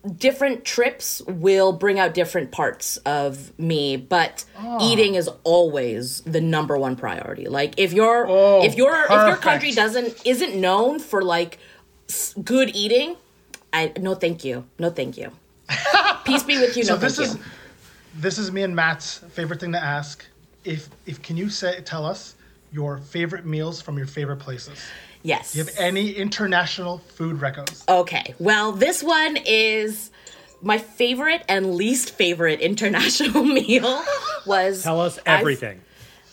[0.06, 4.78] different trips will bring out different parts of me but ah.
[4.82, 7.48] eating is always the number one priority.
[7.48, 11.60] Like if your Oh, if your if your country doesn't isn't known for like
[12.44, 13.16] good eating
[13.74, 14.66] i no thank you.
[14.80, 15.32] No thank you.
[16.26, 16.84] Peace be with you.
[16.84, 17.42] So no this is you.
[18.16, 20.26] this is me and Matt's favorite thing to ask.
[20.64, 22.36] If if can you say tell us
[22.72, 24.80] your favorite meals from your favorite places?
[25.32, 27.84] Yes Do you have any international food recos?
[27.90, 28.34] Okay.
[28.40, 30.12] Well, this one is
[30.62, 34.04] my favorite and least favorite international meal
[34.46, 35.82] was Tell us I've- everything.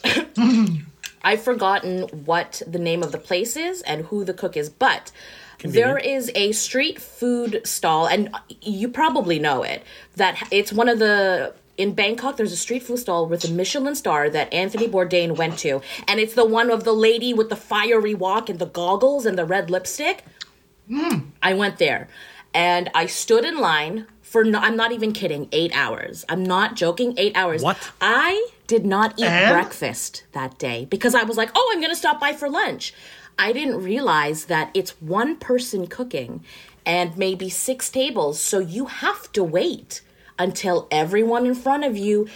[1.24, 5.12] I've forgotten what the name of the place is and who the cook is, but
[5.58, 5.74] Convenient.
[5.88, 9.84] there is a street food stall, and you probably know it.
[10.16, 12.36] That it's one of the in Bangkok.
[12.36, 16.20] There's a street food stall with a Michelin star that Anthony Bourdain went to, and
[16.20, 19.44] it's the one of the lady with the fiery wok and the goggles and the
[19.44, 20.24] red lipstick.
[20.88, 21.30] Hmm.
[21.42, 22.08] I went there,
[22.52, 24.44] and I stood in line for.
[24.44, 25.48] No, I'm not even kidding.
[25.52, 26.24] Eight hours.
[26.28, 27.14] I'm not joking.
[27.16, 27.62] Eight hours.
[27.62, 27.92] What?
[28.00, 29.52] I did not eat And?
[29.52, 32.94] breakfast that day because I was like, oh, I'm going to stop by for lunch.
[33.38, 36.44] I didn't realize that it's one person cooking
[36.84, 38.40] and maybe six tables.
[38.40, 40.02] So you have to wait
[40.38, 42.28] until everyone in front of you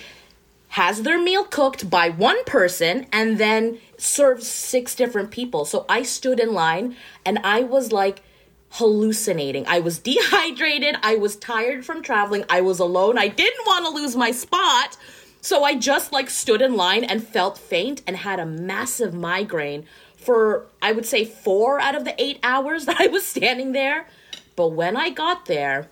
[0.69, 5.65] has their meal cooked by one person and then serves six different people.
[5.65, 8.23] So I stood in line and I was like
[8.71, 9.67] hallucinating.
[9.67, 10.97] I was dehydrated.
[11.03, 12.45] I was tired from traveling.
[12.49, 13.19] I was alone.
[13.19, 14.97] I didn't want to lose my spot.
[15.41, 19.87] So I just like stood in line and felt faint and had a massive migraine
[20.17, 24.09] for I would say 4 out of the 8 hours that I was standing there.
[24.57, 25.89] But when I got there,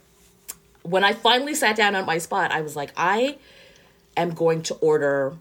[0.85, 3.37] when I finally sat down at my spot, I was like, I
[4.17, 5.35] am going to order.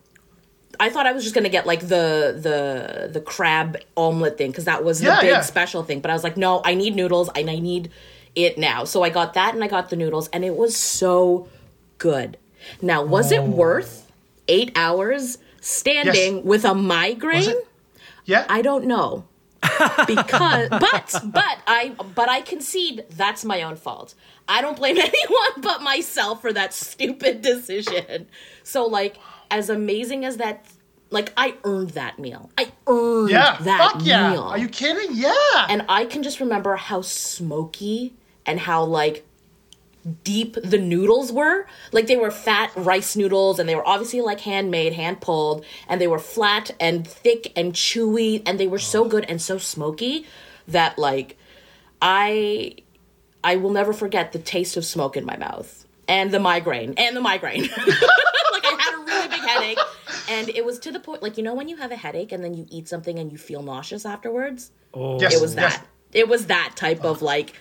[0.80, 4.66] I thought I was just gonna get like the the the crab omelet thing because
[4.66, 5.42] that was the big yeah.
[5.42, 6.00] special thing.
[6.00, 7.92] But I was like, no, I need noodles and I need
[8.36, 8.84] it now.
[8.84, 11.48] So I got that and I got the noodles and it was so
[12.00, 12.38] good.
[12.82, 13.36] Now, was Oh.
[13.36, 14.12] it worth
[14.48, 17.54] eight hours standing with a migraine?
[18.26, 18.46] Yeah.
[18.50, 19.26] I don't know.
[20.08, 24.16] Because but but I but I concede that's my own fault.
[24.48, 28.28] I don't blame anyone but myself for that stupid decision.
[28.64, 29.18] So like
[29.52, 30.66] as amazing as that
[31.10, 32.50] like I earned that meal.
[32.58, 33.58] I earned yeah.
[33.62, 34.32] that Fuck yeah.
[34.32, 34.42] meal.
[34.42, 35.10] Are you kidding?
[35.12, 35.68] Yeah.
[35.70, 38.14] and I can just remember how smoky
[38.46, 39.26] and how like
[40.24, 41.66] deep the noodles were.
[41.92, 46.00] Like they were fat rice noodles and they were obviously like handmade, hand pulled, and
[46.00, 49.10] they were flat and thick and chewy and they were so oh.
[49.10, 50.26] good and so smoky
[50.68, 51.38] that like
[52.02, 52.76] I
[53.44, 57.16] I will never forget the taste of smoke in my mouth and the migraine and
[57.16, 57.64] the migraine.
[57.68, 59.80] like I had a really big headache
[60.30, 62.44] and it was to the point like you know when you have a headache and
[62.44, 64.72] then you eat something and you feel nauseous afterwards?
[64.94, 65.20] Oh.
[65.20, 65.78] Yes, It was yes.
[65.78, 65.88] that.
[66.12, 67.54] It was that type of like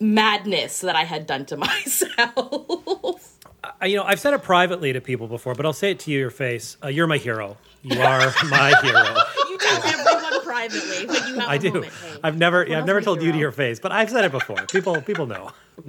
[0.00, 3.32] madness that I had done to myself.
[3.80, 6.10] I- you know, I've said it privately to people before, but I'll say it to
[6.10, 6.76] you, your face.
[6.84, 7.56] Uh, you're my hero.
[7.82, 9.16] You are my hero.
[9.50, 11.72] you tell everyone privately when you have I a do.
[11.72, 11.92] moment.
[11.92, 14.30] Hey, I've never, yeah, I've never told you to your face, but I've said it
[14.32, 14.64] before.
[14.66, 15.50] People, people know.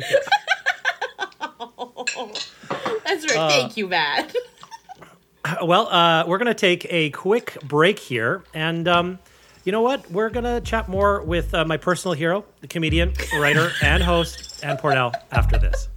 [3.06, 3.52] That's right.
[3.52, 4.36] Thank you, Matt.
[5.63, 8.43] Well, uh, we're going to take a quick break here.
[8.54, 9.19] And um,
[9.67, 10.10] you know what?
[10.10, 14.63] We're going to chat more with uh, my personal hero, the comedian, writer, and host,
[14.63, 15.89] Ann Pornel, after this.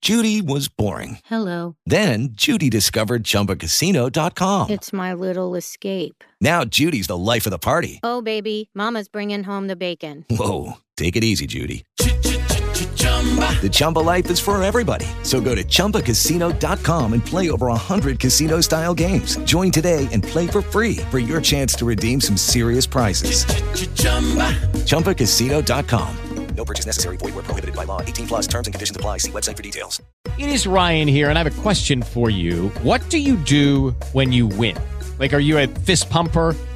[0.00, 1.18] Judy was boring.
[1.24, 1.74] Hello.
[1.84, 4.70] Then Judy discovered ChumbaCasino.com.
[4.70, 6.22] It's my little escape.
[6.40, 7.98] Now Judy's the life of the party.
[8.04, 10.24] Oh, baby, Mama's bringing home the bacon.
[10.30, 11.84] Whoa, take it easy, Judy.
[13.60, 15.06] The Chumba life is for everybody.
[15.24, 19.36] So go to ChumbaCasino.com and play over 100 casino-style games.
[19.38, 23.44] Join today and play for free for your chance to redeem some serious prizes.
[24.84, 26.16] ChumbaCasino.com.
[26.56, 27.18] No purchase necessary.
[27.18, 28.00] Void where prohibited by law.
[28.00, 29.18] 18 plus terms and conditions apply.
[29.18, 30.00] See website for details.
[30.38, 32.68] It is Ryan here, and I have a question for you.
[32.82, 34.76] What do you do when you win?
[35.18, 36.54] Like, are you a fist pumper?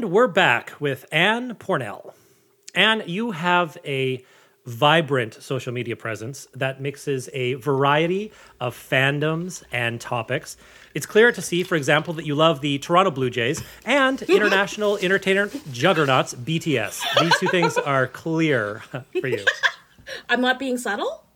[0.00, 2.14] And we're back with Ann Pornel.
[2.74, 4.24] Anne, you have a
[4.64, 10.56] vibrant social media presence that mixes a variety of fandoms and topics.
[10.94, 14.96] It's clear to see, for example, that you love the Toronto Blue Jays and international
[14.96, 17.02] entertainer juggernauts BTS.
[17.20, 18.82] These two things are clear
[19.20, 19.44] for you.
[20.30, 21.26] I'm not being subtle.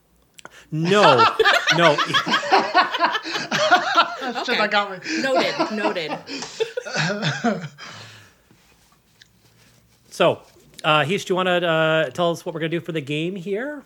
[0.73, 1.19] No,
[1.77, 1.97] no.
[4.43, 4.99] Shit, that got me.
[5.21, 5.55] Noted.
[5.71, 6.11] Noted.
[10.15, 10.43] So,
[10.85, 12.93] uh, Heath, do you want to uh, tell us what we're going to do for
[12.93, 13.83] the game here?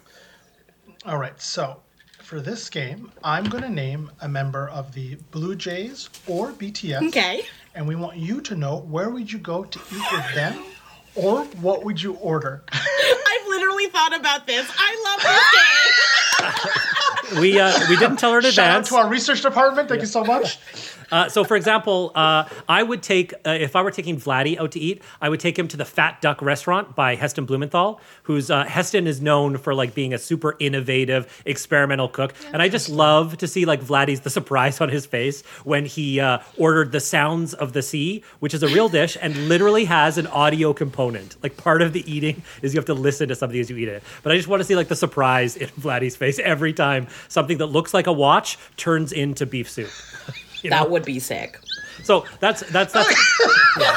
[1.06, 1.80] All right, so
[2.22, 7.08] for this game, I'm going to name a member of the Blue Jays or BTS.
[7.08, 7.46] Okay.
[7.74, 10.62] And we want you to know where would you go to eat with them
[11.14, 12.62] or what would you order?
[12.72, 14.70] I've literally thought about this.
[14.76, 16.72] I love this game.
[17.40, 19.90] We uh, we didn't tell her in Shout out to our research department.
[19.90, 20.58] Thank you so much.
[21.10, 24.72] Uh, so, for example, uh, I would take uh, if I were taking Vladdy out
[24.72, 28.50] to eat, I would take him to the Fat Duck Restaurant by Heston Blumenthal, who's
[28.50, 32.88] uh, Heston is known for like being a super innovative experimental cook, and I just
[32.88, 37.00] love to see like Vladdy's the surprise on his face when he uh, ordered the
[37.00, 41.42] Sounds of the Sea, which is a real dish and literally has an audio component.
[41.42, 43.88] Like part of the eating is you have to listen to something as you eat
[43.88, 44.02] it.
[44.22, 47.58] But I just want to see like the surprise in Vladdy's face every time something
[47.58, 49.90] that looks like a watch turns into beef soup.
[50.68, 50.82] You know?
[50.84, 51.58] That would be sick.
[52.02, 53.14] So that's that's that's
[53.80, 53.96] yeah.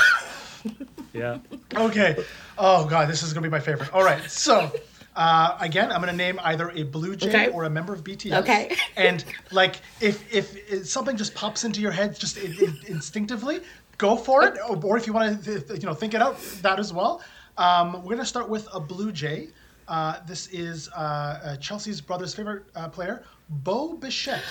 [1.13, 1.37] yeah.
[1.75, 2.23] Okay.
[2.57, 3.93] Oh god, this is gonna be my favorite.
[3.93, 4.21] All right.
[4.29, 4.71] So
[5.15, 7.49] uh, again, I'm gonna name either a Blue Jay Okay.
[7.49, 8.39] or a member of BTS.
[8.41, 8.75] Okay.
[8.97, 13.61] And like, if if it- something just pops into your head, just in, in- instinctively,
[13.97, 14.57] go for it.
[14.69, 17.21] Or, or if you want to, you know, think it out, that as well.
[17.57, 19.49] Um, we're gonna start with a Blue Jay.
[19.87, 24.41] Uh, this is uh, uh, Chelsea's brother's favorite uh, player, Bo Bichette.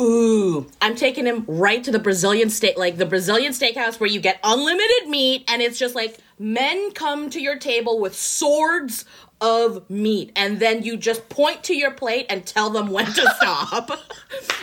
[0.00, 4.20] Ooh, I'm taking him right to the Brazilian steak, like the Brazilian steakhouse where you
[4.20, 9.04] get unlimited meat, and it's just like men come to your table with swords
[9.40, 13.34] of meat, and then you just point to your plate and tell them when to
[13.36, 13.90] stop.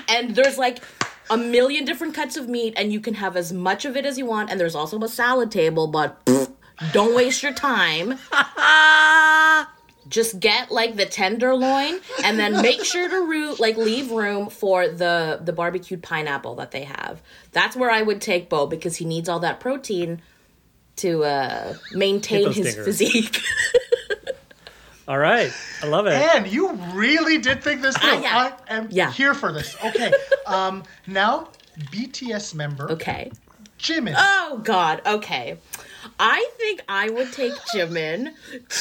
[0.07, 0.83] and there's like
[1.29, 4.17] a million different cuts of meat, and you can have as much of it as
[4.17, 4.49] you want.
[4.49, 6.51] And there's also a salad table, but pfft,
[6.91, 8.17] don't waste your time
[10.09, 14.87] just get like the tenderloin and then make sure to root like leave room for
[14.87, 19.05] the the barbecued pineapple that they have that's where i would take bo because he
[19.05, 20.21] needs all that protein
[20.95, 22.85] to uh maintain his stingers.
[22.85, 23.41] physique
[25.07, 25.51] All right.
[25.81, 26.13] I love it.
[26.13, 28.11] And you really did think this through.
[28.11, 28.57] Ah, yeah.
[28.69, 29.11] I am Yeah.
[29.11, 29.75] here for this.
[29.83, 30.13] Okay.
[30.45, 31.49] um, now,
[31.91, 33.31] BTS member Okay.
[33.79, 34.13] Jimin.
[34.15, 35.01] Oh God.
[35.07, 35.57] Okay.
[36.19, 38.33] I think I would take Jimin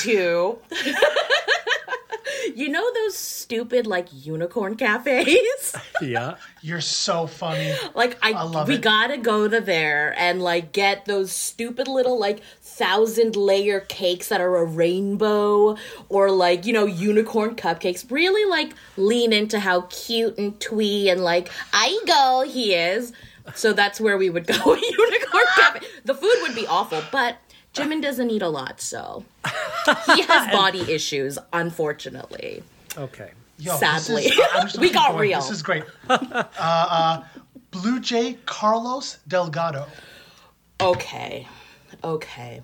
[0.03, 0.59] to.
[2.55, 5.75] you know those stupid like unicorn cafes?
[6.01, 6.37] Yeah.
[6.63, 7.75] You're so funny.
[7.97, 8.83] like I, I love we it.
[8.83, 14.41] gotta go to there and like get those stupid little like thousand layer cakes that
[14.41, 15.77] are a rainbow
[16.09, 18.09] or like you know unicorn cupcakes.
[18.11, 23.13] Really like lean into how cute and twee and like I go he is.
[23.55, 24.55] So that's where we would go.
[24.75, 25.87] unicorn cafe.
[26.05, 27.37] The food would be awful, but
[27.75, 29.25] Jimin doesn't eat a lot, so
[30.15, 32.63] he has body issues, unfortunately.
[32.97, 33.31] Okay.
[33.59, 34.25] Yo, Sadly.
[34.27, 35.23] is- I'm We got forward.
[35.23, 35.41] real.
[35.41, 35.85] This is great.
[36.09, 37.25] uh, uh,
[37.71, 39.87] Blue Jay Carlos Delgado.
[40.81, 41.47] Okay.
[42.05, 42.63] Okay.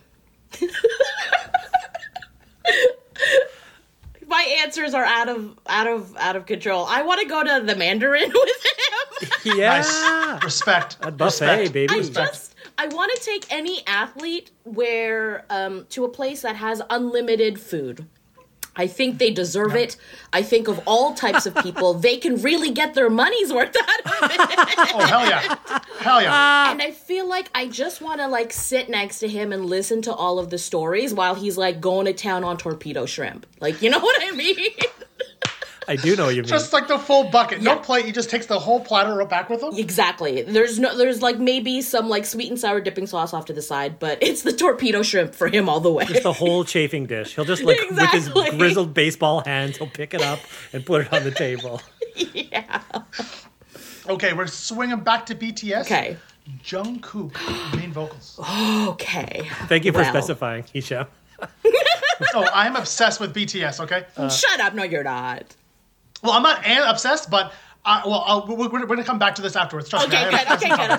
[4.35, 6.87] My answers are out of out of out of control.
[6.89, 9.31] I want to go to the Mandarin with him.
[9.59, 9.77] Yeah.
[9.81, 10.43] Nice.
[10.45, 11.01] Respect.
[11.01, 11.73] buffet, Respect.
[11.73, 11.95] baby.
[11.95, 12.29] I Respect.
[12.33, 17.61] just I want to take any athlete where um to a place that has unlimited
[17.61, 18.07] food.
[18.77, 19.97] I think they deserve it.
[20.33, 24.23] I think of all types of people, they can really get their money's worth out
[24.23, 24.41] of it.
[24.95, 25.57] Oh, hell yeah.
[25.99, 26.33] Hell yeah.
[26.33, 29.67] Uh, and I feel like I just want to like sit next to him and
[29.67, 33.47] listen to all of the stories while he's like going to town on torpedo shrimp.
[33.61, 34.57] Like, you know what I mean?
[35.87, 36.49] I do know what you mean.
[36.49, 37.61] Just like the full bucket.
[37.63, 38.05] No plate.
[38.07, 39.75] He just takes the whole platter back with him.
[39.77, 40.43] exactly.
[40.43, 43.63] There's no there's like maybe some like sweet and sour dipping sauce off to the
[43.63, 46.05] side, but it's the torpedo shrimp for him all the way.
[46.09, 47.35] It's the whole chafing dish.
[47.35, 50.39] He'll just like with his grizzled baseball hands, he'll pick it up
[50.73, 51.81] and put it on the table.
[52.17, 52.81] yeah.
[54.09, 55.81] Okay, we're swinging back to BTS.
[55.83, 56.17] Okay.
[56.63, 58.39] Jungkook, main vocals.
[58.95, 59.49] Okay.
[59.67, 60.11] Thank you for Well.
[60.11, 61.09] specifying, Isha.
[62.33, 63.81] Oh, I'm obsessed with BTS.
[63.81, 64.05] Okay.
[64.31, 64.73] Shut up.
[64.75, 65.57] No, you're not.
[66.25, 67.53] Well, I'm not an- obsessed, but
[67.85, 69.89] uh, well, I'll, we're, we're going to come back to this afterwards.
[69.91, 70.09] Trust.
[70.09, 70.65] Okay, I good.
[70.65, 70.91] Okay, good.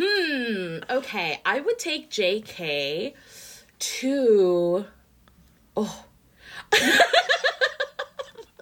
[0.00, 0.82] Okay.
[0.88, 0.96] hmm.
[0.98, 1.40] Okay.
[1.44, 3.12] I would take JK
[3.78, 4.84] to.
[5.76, 6.04] Oh.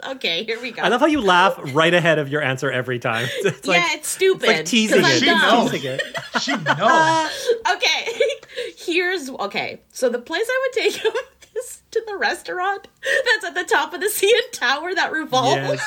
[0.09, 0.83] okay, here we go.
[0.83, 3.29] I love how you laugh right ahead of your answer every time.
[3.39, 4.43] It's like, yeah, it's stupid.
[4.49, 5.21] it's like teasing 'cause I'm it.
[5.21, 5.71] She knows.
[5.71, 6.03] teasing it.
[6.43, 7.49] She knows.
[7.77, 8.21] Okay,
[8.77, 9.81] here's okay.
[9.93, 11.36] So the place I would take him is
[11.97, 12.89] to the restaurant
[13.25, 15.57] that's at the top of the CN Tower that revolves.
[15.57, 15.81] Yes.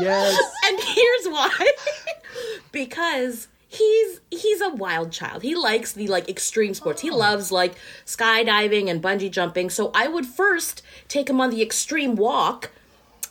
[0.00, 0.52] Yes.
[0.64, 1.72] and here's why
[2.72, 7.16] because he's he's a wild child he likes the like extreme sports he oh.
[7.16, 7.74] loves like
[8.04, 12.70] skydiving and bungee jumping so i would first take him on the extreme walk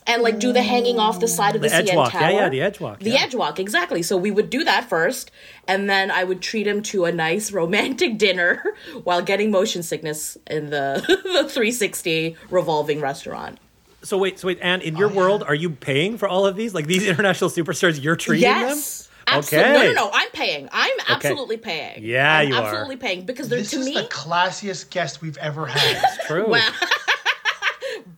[0.06, 2.12] and like do the hanging off the side of the, The edge CN walk.
[2.12, 2.22] Tower.
[2.22, 3.00] Yeah, yeah, the edge walk.
[3.00, 3.22] The yeah.
[3.22, 4.02] edge walk, exactly.
[4.02, 5.30] So we would do that first,
[5.66, 8.62] and then I would treat him to a nice romantic dinner
[9.04, 13.58] while getting motion sickness in the, the 360 revolving restaurant.
[14.02, 16.54] So wait, so wait, Ann, in your oh, world, are you paying for all of
[16.54, 16.74] these?
[16.74, 18.98] Like these international superstars, you're treating Yes.
[19.00, 19.12] them?
[19.28, 19.70] Absolutely.
[19.70, 19.78] Okay.
[19.78, 20.10] No, no, no.
[20.14, 20.68] I'm paying.
[20.70, 22.04] I'm absolutely paying.
[22.04, 22.62] Yeah, I'm you are.
[22.62, 26.00] absolutely paying because they're This to is me the classiest guest we've ever had.
[26.28, 26.48] True.
[26.48, 26.70] Wow.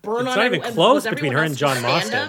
[0.09, 2.27] Burn It's on not even everyone- close between her and John stand Moston.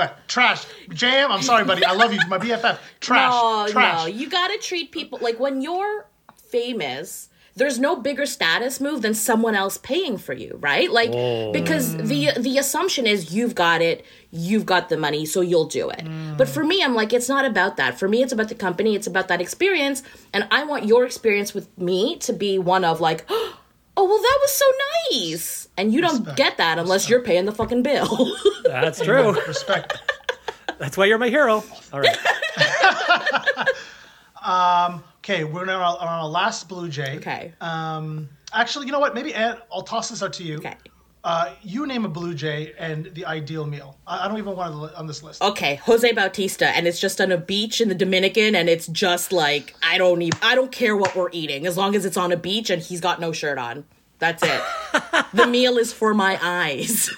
[0.00, 0.18] up?
[0.28, 0.64] Trash.
[0.90, 1.84] Jam, I'm sorry, buddy.
[1.84, 2.20] I love you.
[2.28, 2.78] My BFF.
[3.00, 3.30] Trash.
[3.32, 4.00] No, trash.
[4.02, 4.06] no.
[4.06, 6.06] You gotta treat people like when you're
[6.50, 7.28] famous.
[7.54, 10.90] There's no bigger status move than someone else paying for you, right?
[10.90, 11.10] Like
[11.54, 15.88] because the the assumption is you've got it, you've got the money, so you'll do
[15.88, 16.04] it.
[16.04, 16.36] Mm.
[16.36, 17.98] But for me, I'm like it's not about that.
[17.98, 20.02] For me, it's about the company, it's about that experience,
[20.34, 23.56] and I want your experience with me to be one of like, oh,
[23.96, 24.66] oh well, that was so
[25.12, 28.36] nice, and you don't get that unless you're paying the fucking bill.
[28.64, 29.32] That's true.
[29.46, 29.94] Respect.
[30.78, 31.64] That's why you're my hero.
[31.92, 32.16] All right.
[35.28, 37.16] Okay, we're on our, on our last Blue Jay.
[37.16, 37.52] okay.
[37.60, 39.12] Um, actually, you know what?
[39.12, 40.58] Maybe Ant, I'll toss this out to you.
[40.58, 40.76] okay.
[41.26, 43.98] Uh, you name a Blue Jay and the ideal meal.
[44.06, 45.42] I, I don't even want it on this list.
[45.42, 49.32] okay, Jose Bautista, and it's just on a beach in the Dominican, and it's just
[49.32, 52.30] like I don't even I don't care what we're eating as long as it's on
[52.30, 53.84] a beach and he's got no shirt on.
[54.20, 54.62] That's it.
[55.34, 57.10] the meal is for my eyes,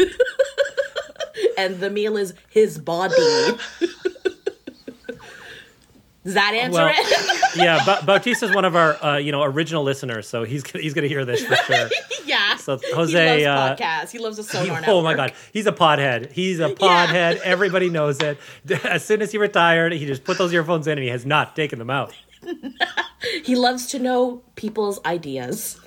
[1.59, 3.15] and the meal is his body.
[6.25, 7.57] Does that answer Well, it?
[7.57, 10.93] yeah, ba- Bautista's one of our, uh, you know, original listeners, so he's gonna, he's
[10.93, 11.89] gonna hear this for sure.
[12.27, 12.38] yeah.
[12.59, 14.11] So he Jose, uh, loves podcasts.
[14.11, 16.33] He loves a sonar oh my god, he's a podhead.
[16.33, 17.41] He's a podhead.
[17.41, 18.39] Everybody knows it.
[18.85, 21.57] As soon as he retired, he just put those earphones in and he has not
[21.57, 22.15] taken them out.
[23.45, 25.81] He loves to know people's ideas.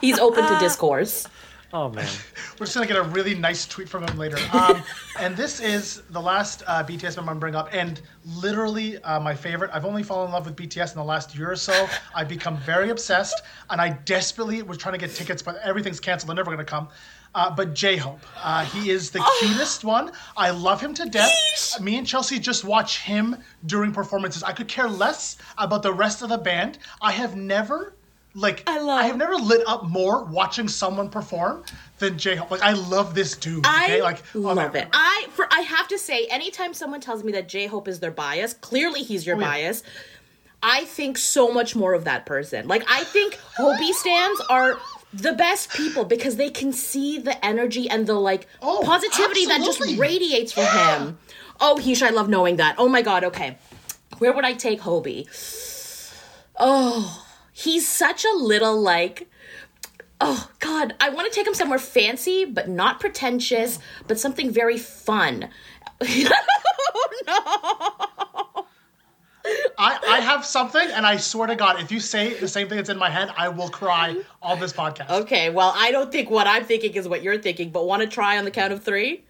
[0.00, 1.26] He's open to discourse.
[1.72, 2.08] Oh man.
[2.58, 4.38] We're just gonna get a really nice tweet from him later.
[4.52, 4.82] Um,
[5.20, 9.34] and this is the last uh, BTS member I'm bring up, and literally uh, my
[9.34, 9.70] favorite.
[9.72, 11.86] I've only fallen in love with BTS in the last year or so.
[12.14, 16.28] I've become very obsessed, and I desperately was trying to get tickets, but everything's canceled.
[16.30, 16.88] They're never gonna come.
[17.34, 20.10] Uh, but J Hope, uh, he is the cutest one.
[20.36, 21.78] I love him to death.
[21.80, 24.42] Me and Chelsea just watch him during performances.
[24.42, 26.78] I could care less about the rest of the band.
[27.02, 27.92] I have never
[28.38, 31.64] like I love- I have never lit up more watching someone perform
[31.98, 32.50] than J Hope.
[32.50, 33.64] Like I love this dude.
[33.66, 34.88] I like oh, love it.
[34.92, 38.10] I for I have to say, anytime someone tells me that J Hope is their
[38.10, 39.46] bias, clearly he's your Oh, yeah.
[39.48, 39.82] bias.
[40.62, 42.66] I think so much more of that person.
[42.68, 44.78] Like I think Hobi stands are
[45.12, 49.60] the best people because they can see the energy and the like Oh, positivity that
[49.64, 51.18] just radiates from him.
[51.60, 52.76] Oh, Heesh, I love knowing that.
[52.78, 53.58] Oh my god, okay.
[54.18, 55.26] Where would I take Hobi?
[56.60, 57.24] Oh,
[57.64, 59.28] he's such a little like
[60.20, 64.78] oh god i want to take him somewhere fancy but not pretentious but something very
[64.78, 65.48] fun
[66.00, 68.64] oh, No.
[69.78, 72.76] I, I have something, and I swear to God, if you say the same thing
[72.76, 75.08] that's in my head, I will cry on this podcast.
[75.10, 78.08] okay well i don't think what i'm thinking is what you're thinking but want to
[78.08, 79.24] try on the count of three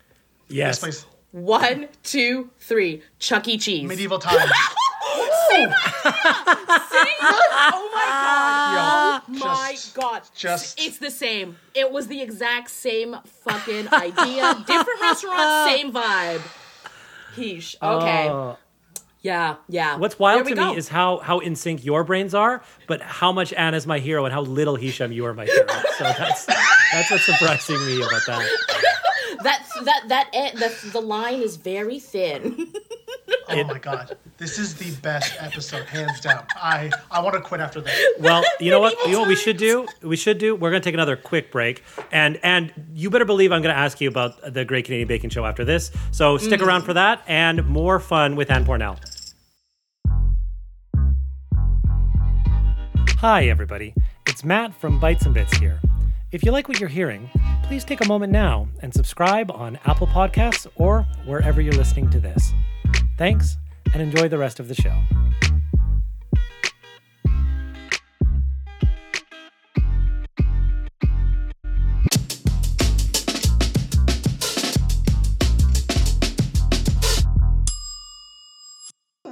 [0.48, 0.78] Yes.
[0.80, 1.04] Please.
[1.30, 4.50] one two three chuck e cheese Medieval times.
[7.20, 9.22] oh my god.
[9.28, 10.22] Yo, my just- god.
[10.34, 11.56] Just- it's the same.
[11.74, 14.54] It was the exact same fucking idea.
[14.66, 16.42] Different restaurant same vibe.
[17.36, 17.76] Heesh.
[17.80, 18.28] okay.
[18.28, 18.58] Oh.
[19.22, 19.96] yeah yeah.
[19.96, 23.00] What's wild There to we me is how how in sync your brains are, but
[23.00, 25.66] how much Anna's my hero and how little Hisham you are my hero.
[25.98, 28.48] So that's that's what's surprising me about that.
[29.44, 32.72] that that that eh, the, the line is very thin
[33.50, 34.16] Oh my God.
[34.36, 36.44] This is the best episode, hands down.
[36.54, 37.98] I, I want to quit after this.
[38.20, 38.94] Well, you know what?
[39.06, 39.86] You know what we should do?
[40.02, 40.54] We should do.
[40.54, 41.82] We're going to take another quick break,
[42.12, 45.30] and and you better believe I'm going to ask you about the Great Canadian Baking
[45.30, 45.90] Show after this.
[46.10, 48.98] So stick around for that and more fun with Ann Pornel.
[53.20, 53.94] Hi, everybody.
[54.28, 55.80] It's Matt from Bites and Bits here.
[56.30, 57.30] If you like what you're hearing,
[57.64, 62.20] please take a moment now and subscribe on Apple Podcasts or wherever you're listening to
[62.20, 62.52] this.
[63.16, 63.56] Thanks,
[63.92, 65.02] and enjoy the rest of the show.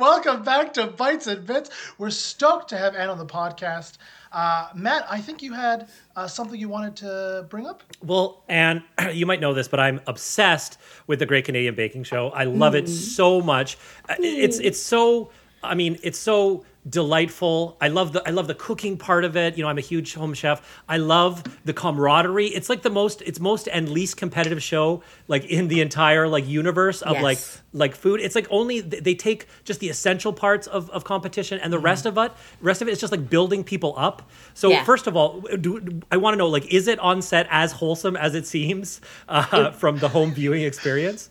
[0.07, 1.69] Welcome back to Bites and Bits.
[1.99, 3.95] We're stoked to have Ann on the podcast.
[4.31, 7.83] Uh, Matt, I think you had uh, something you wanted to bring up.
[8.05, 10.79] Well, Ann, you might know this, but I'm obsessed
[11.09, 12.29] with the Great Canadian Baking Show.
[12.29, 13.79] I love it so much.
[14.09, 15.33] Uh, It's it's so
[15.65, 17.77] I mean, it's so delightful.
[17.81, 19.57] I love the I love the cooking part of it.
[19.57, 20.83] You know, I'm a huge home chef.
[20.89, 22.47] I love the camaraderie.
[22.49, 26.47] It's like the most it's most and least competitive show like in the entire like
[26.47, 27.63] universe of like Yes.
[27.73, 28.21] like food.
[28.21, 32.07] It's like only they take just the essential parts of, of competition and the rest
[32.07, 34.31] of it rest of it is just like building people up.
[34.55, 34.85] So Yeah.
[34.85, 38.17] first of all, do, I want to know like is it on set as wholesome
[38.17, 41.31] as it seems uh, from the home viewing experience?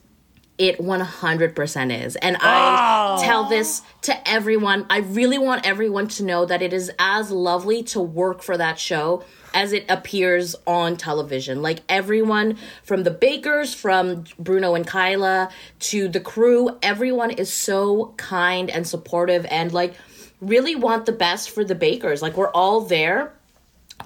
[0.57, 2.15] It 100% is.
[2.15, 4.85] And I tell this to everyone.
[4.89, 8.79] I really want everyone to know that it is as lovely to work for that
[8.79, 11.61] show as it appears on television.
[11.61, 15.49] Like everyone from the bakers, from Bruno and Kyla
[15.79, 19.95] to the crew, everyone is so kind and supportive and like
[20.41, 22.21] really want the best for the bakers.
[22.21, 23.33] Like we're all there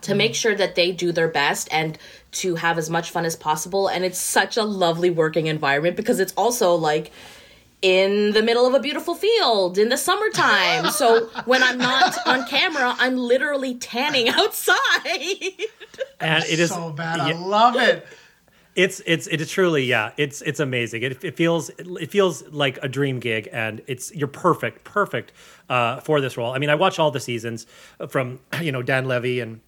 [0.01, 1.97] to make sure that they do their best and
[2.31, 3.87] to have as much fun as possible.
[3.87, 7.11] And it's such a lovely working environment because it's also like
[7.81, 10.91] in the middle of a beautiful field in the summertime.
[10.91, 14.77] So when i'm not on camera i'm literally tanning outside.
[16.21, 17.19] And it is so bad.
[17.19, 18.05] I love it.
[18.75, 21.03] it's it's it is truly yeah it's it's amazing.
[21.03, 25.31] It, it feels it feels like a dream gig and it's you're perfect perfect
[25.69, 26.53] uh, for this role.
[26.53, 27.65] I mean i watch all the seasons
[28.09, 29.61] from you know dan levy and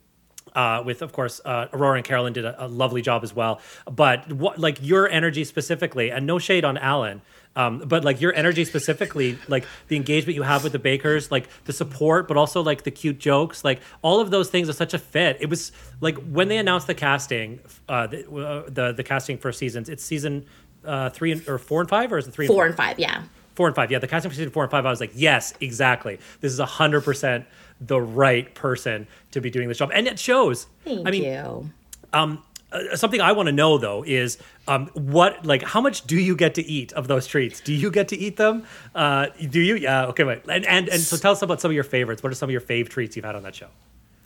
[0.53, 3.59] uh, with of course uh, aurora and carolyn did a, a lovely job as well
[3.89, 7.21] but what like your energy specifically and no shade on alan
[7.53, 11.47] um, but like your energy specifically like the engagement you have with the bakers like
[11.65, 14.93] the support but also like the cute jokes like all of those things are such
[14.93, 19.03] a fit it was like when they announced the casting uh, the, uh, the the
[19.03, 20.45] casting for seasons it's season
[20.85, 23.23] uh, three and, or four and five or is it three four and five yeah
[23.55, 23.91] four and five.
[23.91, 26.19] Yeah, the casting for season four and five, I was like, yes, exactly.
[26.39, 27.45] This is a hundred percent
[27.81, 30.67] the right person to be doing this job, and it shows.
[30.83, 31.69] thank I mean, you
[32.13, 36.15] um, uh, something I want to know though is um, what, like, how much do
[36.17, 37.59] you get to eat of those treats?
[37.59, 38.65] Do you get to eat them?
[38.95, 39.75] Uh, do you?
[39.75, 40.05] Yeah.
[40.07, 40.23] Okay.
[40.23, 40.41] Wait.
[40.47, 42.23] And and and so tell us about some of your favorites.
[42.23, 43.67] What are some of your fave treats you've had on that show?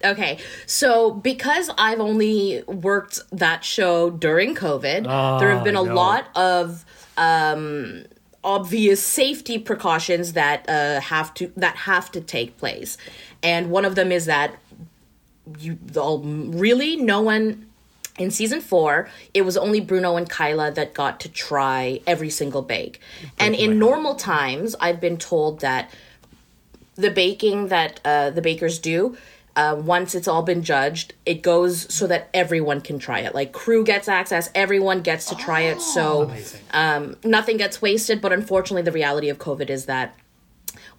[0.03, 0.37] Okay,
[0.67, 6.27] so because I've only worked that show during COVID, there have been a Oh, lot
[6.35, 6.85] of
[7.17, 8.03] um,
[8.45, 12.97] obvious safety precautions that uh, have to that have to take place,
[13.43, 14.55] and one of them is that
[15.59, 17.65] you all really no one
[18.17, 22.61] in season four it was only bruno and kyla that got to try every single
[22.61, 22.99] bake.
[23.37, 25.91] And in normal times i've been told that
[26.95, 29.17] the baking that uh, the bakers do
[29.55, 33.51] uh, once it's all been judged it goes so that everyone can try it like
[33.51, 36.31] crew gets access everyone gets to try it so
[36.71, 40.15] um, nothing gets wasted but unfortunately the reality of covid is that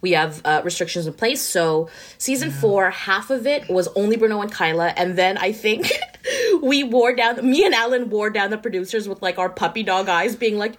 [0.00, 1.40] we have uh, restrictions in place.
[1.40, 1.88] So
[2.18, 5.90] season four, half of it was only Bruno and Kyla, and then I think
[6.62, 7.48] we wore down.
[7.48, 10.76] Me and Alan wore down the producers with like our puppy dog eyes, being like,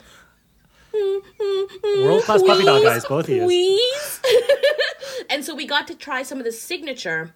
[0.93, 3.79] World class puppy dog "Please, guys, both of you.
[5.29, 7.33] and so we got to try some of the signature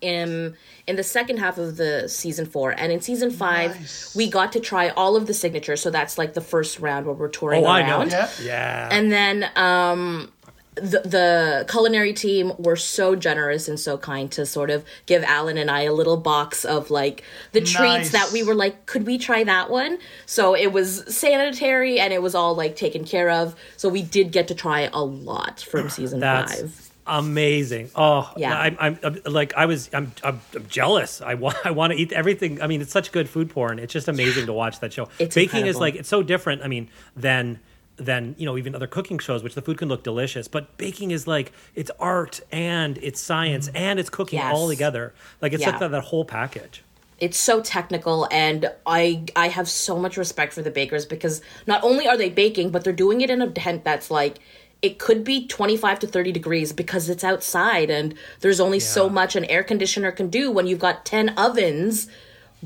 [0.00, 4.14] in in the second half of the season four and in season five Nice.
[4.16, 7.14] we got to try all of the signatures so that's like the first round where
[7.14, 7.98] we're touring Oh, I know.
[7.98, 8.28] around Yeah.
[8.42, 8.88] Yeah.
[8.92, 10.32] and then um
[10.76, 15.58] the, the culinary team were so generous and so kind to sort of give Alan
[15.58, 17.22] and I a little box of like
[17.52, 19.98] the treats that we were like, could we try that one?
[20.26, 23.56] So it was sanitary and it was all like taken care of.
[23.76, 26.89] So we did get to try a lot from season That's five.
[27.06, 27.90] Amazing.
[27.94, 28.58] Oh, Yeah.
[28.58, 29.90] I'm, I'm, I'm like I was.
[29.92, 31.20] I'm, I'm, I'm jealous.
[31.20, 31.56] I want.
[31.64, 32.60] I want to eat everything.
[32.62, 33.78] I mean, it's such good food porn.
[33.78, 35.08] It's just amazing to watch that show.
[35.18, 36.62] It's Baking is like it's so different.
[36.62, 37.60] I mean, than
[37.96, 40.48] than you know even other cooking shows, which the food can look delicious.
[40.48, 43.76] But baking is like it's art and it's science mm-hmm.
[43.76, 44.54] and it's cooking Yes.
[44.54, 45.12] all together.
[45.42, 45.70] Like it's Yeah.
[45.70, 46.82] like that, that whole package.
[47.18, 51.84] it's so technical and i i have so much respect for the bakers because not
[51.84, 54.38] only are they baking but they're doing it in a tent that's like
[54.82, 59.36] it could be 25 to 30 degrees because it's outside and there's only so much
[59.36, 62.08] an air conditioner can do when you've got 10 ovens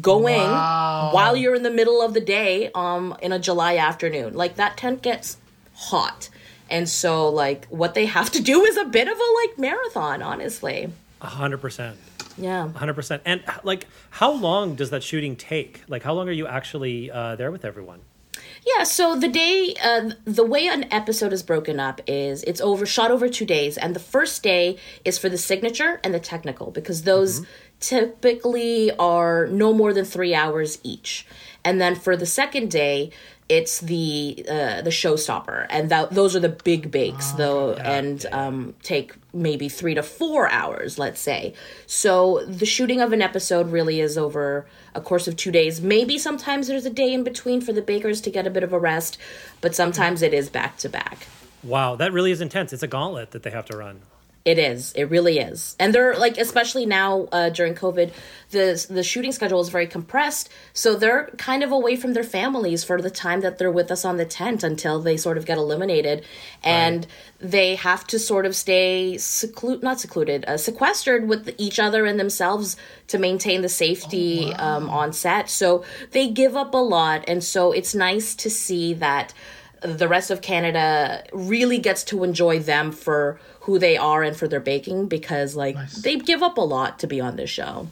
[0.00, 4.34] going while you're in the middle of the day um in a july afternoon.
[4.34, 5.36] Like that tent gets
[5.74, 6.28] hot.
[6.70, 10.22] And so like what they have to do is a bit of a like marathon
[10.22, 10.92] honestly.
[11.20, 11.96] A hundred percent.
[12.36, 12.68] yeah.
[12.74, 15.82] 100% and like how long does that shooting take?
[15.88, 18.00] Like how long are you actually uh, there with everyone
[18.66, 22.86] Yeah, so the day, uh, the way an episode is broken up is it's over
[22.86, 26.70] shot over two days, and the first day is for the signature and the technical
[26.70, 27.44] because those
[27.78, 31.26] typically are no more than three hours each,
[31.62, 33.10] and then for the second day,
[33.48, 38.74] it's the uh, the showstopper, and that those are the big bakes though, and um,
[38.82, 41.54] take maybe three to four hours, let's say.
[41.86, 45.80] So the shooting of an episode really is over a course of two days.
[45.80, 48.72] Maybe sometimes there's a day in between for the bakers to get a bit of
[48.72, 49.18] a rest,
[49.60, 51.26] but sometimes it is back to back.
[51.62, 54.00] wow that really is intense it's a gauntlet that they have to run
[54.44, 54.92] It is.
[54.92, 55.74] It really is.
[55.80, 58.12] And they're like, especially now uh, during COVID,
[58.50, 60.50] the the shooting schedule is very compressed.
[60.74, 64.04] So they're kind of away from their families for the time that they're with us
[64.04, 66.26] on the tent until they sort of get eliminated,
[66.62, 67.06] and
[67.40, 72.20] they have to sort of stay seclude, not secluded, uh, sequestered with each other and
[72.20, 72.76] themselves
[73.08, 75.48] to maintain the safety um, on set.
[75.48, 79.32] So they give up a lot, and so it's nice to see that
[79.84, 84.46] the rest of Canada really gets to enjoy them for who they are and for
[84.46, 87.88] their baking because like they give up a lot to be on this show.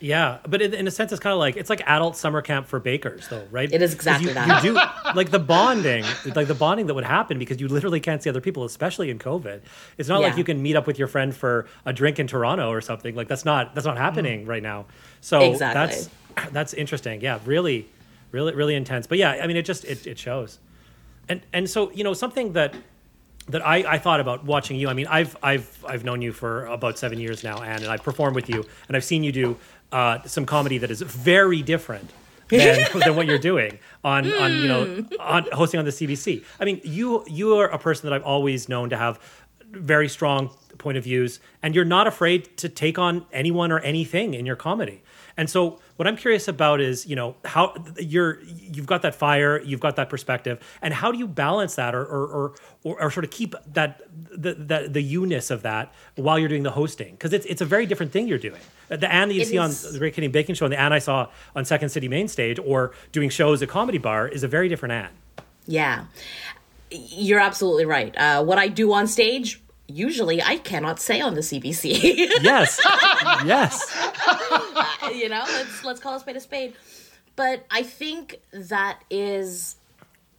[0.00, 2.66] Yeah, but in, in a sense, it's kind of like it's like adult summer camp
[2.66, 3.72] for bakers, though, right?
[3.72, 4.64] It is exactly you, that.
[4.64, 4.80] You do
[5.14, 6.04] like the bonding,
[6.34, 9.20] like the bonding that would happen because you literally can't see other people, especially in
[9.20, 9.60] COVID.
[9.98, 12.68] It's not like you can meet up with your friend for a drink in Toronto
[12.68, 13.14] or something.
[13.14, 14.02] Like that's not that's not mm-hmm.
[14.02, 14.86] happening right now.
[15.20, 16.08] So Exactly.
[16.34, 17.20] that's that's interesting.
[17.20, 17.88] Yeah, really,
[18.32, 19.06] really, really intense.
[19.06, 20.58] But yeah, I mean, it just it, it shows.
[21.28, 22.74] And and so you know something that
[23.48, 24.88] that I, I thought about watching you.
[24.88, 28.02] I mean, I've I've I've known you for about seven years now, Ann, and I've
[28.02, 29.56] performed with you, and I've seen you do
[29.90, 32.10] uh, some comedy that is very different
[32.48, 36.44] than, than what you're doing on on you know on hosting on the CBC.
[36.60, 39.18] I mean, you you are a person that I've always known to have
[39.70, 44.34] very strong point of views, and you're not afraid to take on anyone or anything
[44.34, 45.02] in your comedy.
[45.36, 49.60] And so, what I'm curious about is, you know, how you're you've got that fire,
[49.60, 53.10] you've got that perspective, and how do you balance that, or or or, or, or
[53.10, 57.12] sort of keep that the, the the you-ness of that while you're doing the hosting?
[57.12, 58.60] Because it's it's a very different thing you're doing.
[58.88, 60.92] The Ann that you It see on the Great Canadian Baking Show, and the Ann
[60.92, 64.48] I saw on Second City Main Stage, or doing shows at Comedy Bar, is a
[64.48, 65.10] very different Ann.
[65.66, 66.06] Yeah.
[66.90, 68.14] You're absolutely right.
[68.16, 72.16] Uh, what I do on stage, usually I cannot say on the CBC.
[72.42, 72.80] Yes,
[73.46, 73.80] yes.
[75.14, 76.74] you know, let's let's call a spade a spade.
[77.34, 79.76] But I think that is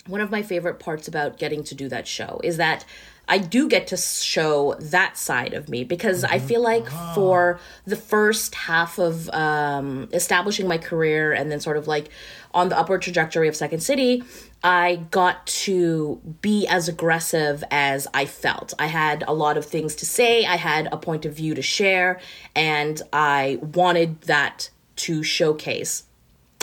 [0.07, 2.85] one of my favorite parts about getting to do that show is that
[3.27, 7.95] I do get to show that side of me because I feel like for the
[7.95, 12.09] first half of um, establishing my career and then sort of like
[12.53, 14.23] on the upward trajectory of Second City,
[14.61, 18.73] I got to be as aggressive as I felt.
[18.77, 21.61] I had a lot of things to say, I had a point of view to
[21.61, 22.19] share,
[22.55, 26.03] and I wanted that to showcase.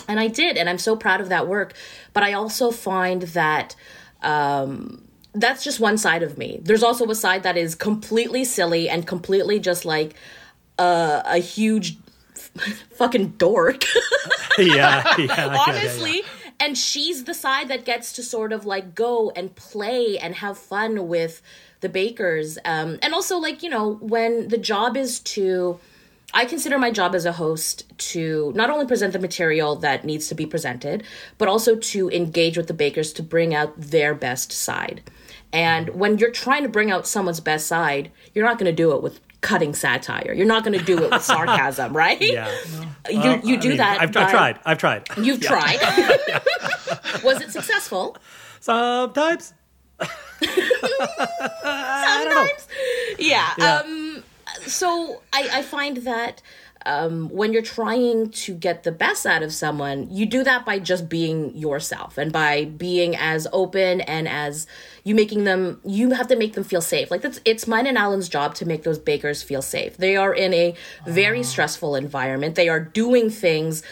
[0.08, 1.74] And I did, and I'm so proud of that work.
[2.12, 3.76] But I also find that
[4.22, 6.60] um, that's just one side of me.
[6.62, 10.14] There's also a side that is completely silly and completely just like
[10.78, 11.98] uh, a huge
[12.94, 13.84] fucking dork.
[14.58, 15.64] yeah, yeah, it, yeah.
[15.66, 16.22] honestly
[16.60, 20.58] and she's the side that gets to sort of like go and play and have
[20.58, 21.40] fun with
[21.80, 25.80] the bakers um, and also like you know when the job is to
[26.34, 30.28] i consider my job as a host to not only present the material that needs
[30.28, 31.02] to be presented
[31.38, 35.02] but also to engage with the bakers to bring out their best side
[35.52, 38.92] and when you're trying to bring out someone's best side you're not going to do
[38.92, 42.50] it with cutting satire you're not going to do it with sarcasm right Yeah.
[43.08, 44.58] you, Well, you I do mean, that I've, I've tried.
[44.64, 45.08] I've tried.
[45.16, 45.78] You've tried.
[47.24, 48.16] Was it successful?
[48.60, 49.54] Sometimes.
[51.62, 52.68] Sometimes.
[53.18, 53.82] Yeah.
[53.84, 54.22] Um.
[54.66, 56.42] So I I find that.
[56.86, 60.78] Um, when you're trying to get the best out of someone, you do that by
[60.78, 64.66] just being yourself and by being as open and as
[65.04, 65.80] you making them.
[65.84, 67.10] You have to make them feel safe.
[67.10, 69.96] Like that's it's mine and Alan's job to make those bakers feel safe.
[69.98, 70.74] They are in a
[71.06, 72.54] very stressful environment.
[72.54, 73.82] They are doing things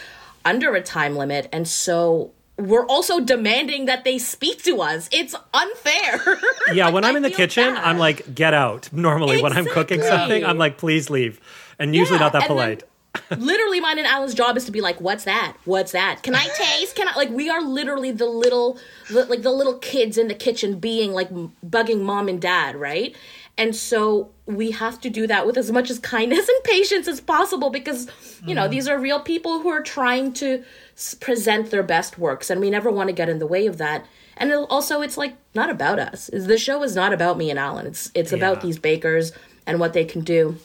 [0.43, 5.07] under a time limit, and so we're also demanding that they speak to us.
[5.11, 6.39] It's unfair.
[6.73, 7.83] Yeah, when I'm in the kitchen, bad.
[7.83, 8.93] I'm like, get out.
[8.93, 11.39] Normally, when I'm cooking something, I'm like, please leave.
[11.79, 12.83] And usually Yeah, not that polite.
[13.37, 15.55] literally mine and Alan's job is to be like, "What's that?
[15.65, 16.21] What's that?
[16.21, 16.95] Can I taste?
[16.95, 18.77] Can I?" Like we are literally the little,
[19.09, 21.29] the, like the little kids in the kitchen, being like
[21.65, 23.15] bugging mom and dad, right?
[23.57, 27.19] And so we have to do that with as much as kindness and patience as
[27.19, 28.07] possible because
[28.45, 28.71] you know mm-hmm.
[28.71, 30.63] these are real people who are trying to
[30.95, 33.77] s- present their best works, and we never want to get in the way of
[33.77, 34.05] that.
[34.37, 36.29] And also, it's like not about us.
[36.31, 37.87] The show is not about me and Alan.
[37.87, 39.31] It's it's about these bakers
[39.65, 40.57] and what they can do.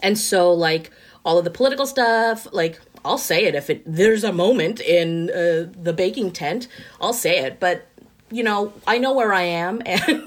[0.00, 0.90] And so like
[1.24, 5.30] all of the political stuff, like I'll say it if it there's a moment in
[5.30, 6.68] uh, the baking tent,
[7.00, 7.86] I'll say it, but
[8.30, 10.22] you know, I know where I am and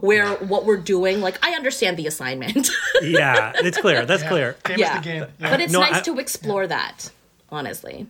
[0.00, 1.20] where what we're doing.
[1.20, 2.68] Like I understand the assignment.
[3.00, 4.04] Yeah, it's clear.
[4.04, 4.56] That's clear.
[4.64, 4.98] Game yeah.
[4.98, 5.24] is the game.
[5.38, 5.50] Yeah.
[5.50, 7.10] But it's No, nice I- to explore that,
[7.48, 8.08] honestly.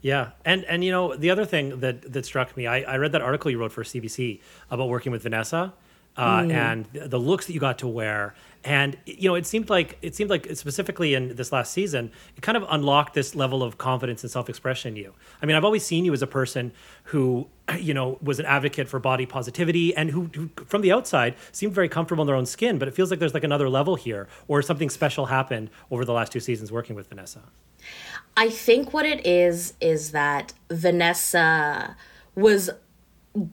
[0.00, 3.12] Yeah, and and you know the other thing that that struck me, I, I read
[3.12, 4.40] that article you wrote for CBC
[4.70, 5.72] about working with Vanessa,
[6.16, 6.52] uh, Mm.
[6.52, 8.34] and the the looks that you got to wear,
[8.64, 12.40] and you know it seemed like it seemed like specifically in this last season, it
[12.40, 15.14] kind of unlocked this level of confidence and self expression in you.
[15.42, 16.72] I mean, I've always seen you as a person
[17.04, 17.46] who
[17.78, 21.74] you know was an advocate for body positivity and who, who from the outside seemed
[21.74, 24.28] very comfortable in their own skin, but it feels like there's like another level here,
[24.48, 27.42] or something special happened over the last two seasons working with Vanessa.
[28.36, 31.96] I think what it is is that Vanessa
[32.34, 32.70] was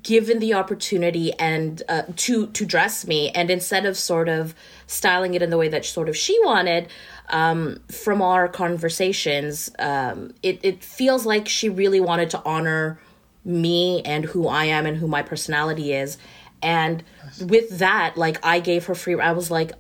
[0.04, 3.32] given the opportunity and uh, to to dress me.
[3.32, 4.54] And instead of sort of
[4.86, 6.88] styling it in the way that sort of she wanted
[7.30, 13.00] um, from our conversations um, it, it feels like she really wanted to honor
[13.44, 16.18] me and who i am and who my personality is.
[16.64, 17.04] And
[17.40, 19.72] with that like i gave her free i was like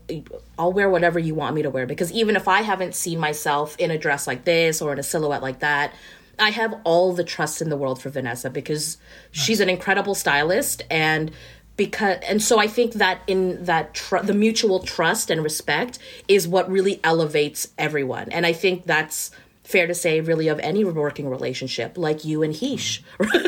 [0.57, 1.85] i'll wear whatever you want me to wear.
[1.85, 5.03] Because even if i haven't seen myself in a dress like this or in a
[5.03, 5.93] silhouette like that
[6.39, 8.97] I have all the trust in the world for Vanessa because
[9.31, 11.31] she's an incredible stylist and
[11.77, 16.47] because and so I think that in that tr- the mutual trust and respect is
[16.47, 19.31] what really elevates everyone and I think that's
[19.63, 22.99] fair to say really of any working relationship like you and Heesh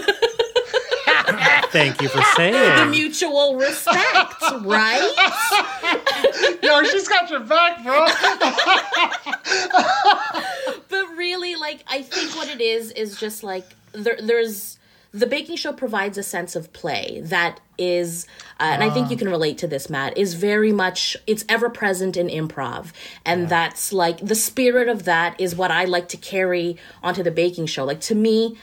[1.74, 2.92] Thank you for saying the saying.
[2.92, 5.12] mutual respect right
[6.64, 8.06] Yo, she's got your back, bro.
[11.24, 14.78] Really like i think what it is is just like there, there's
[15.14, 18.28] the baking show provides a sense of play that is
[18.60, 21.70] uh, and i think you can relate to this matt is very much it's ever
[21.70, 22.92] present in improv.
[23.26, 27.32] And that's like the spirit of that is what i like to carry onto the
[27.32, 27.86] baking show.
[27.86, 28.58] Like to me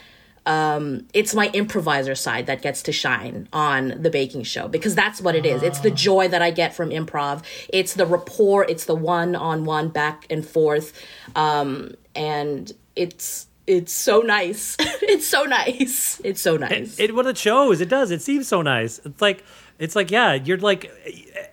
[0.45, 5.21] um, it's my improviser side that gets to shine on the baking show because that's
[5.21, 5.61] what it is.
[5.61, 7.43] It's the joy that I get from improv.
[7.69, 8.65] It's the rapport.
[8.65, 10.93] It's the one on one back and forth,
[11.35, 14.75] um, and it's it's so nice.
[14.79, 16.19] it's so nice.
[16.23, 16.99] It's so nice.
[16.99, 17.79] It what it shows.
[17.79, 18.09] It does.
[18.09, 18.99] It seems so nice.
[19.05, 19.43] It's like
[19.81, 20.91] It's like, yeah, you're like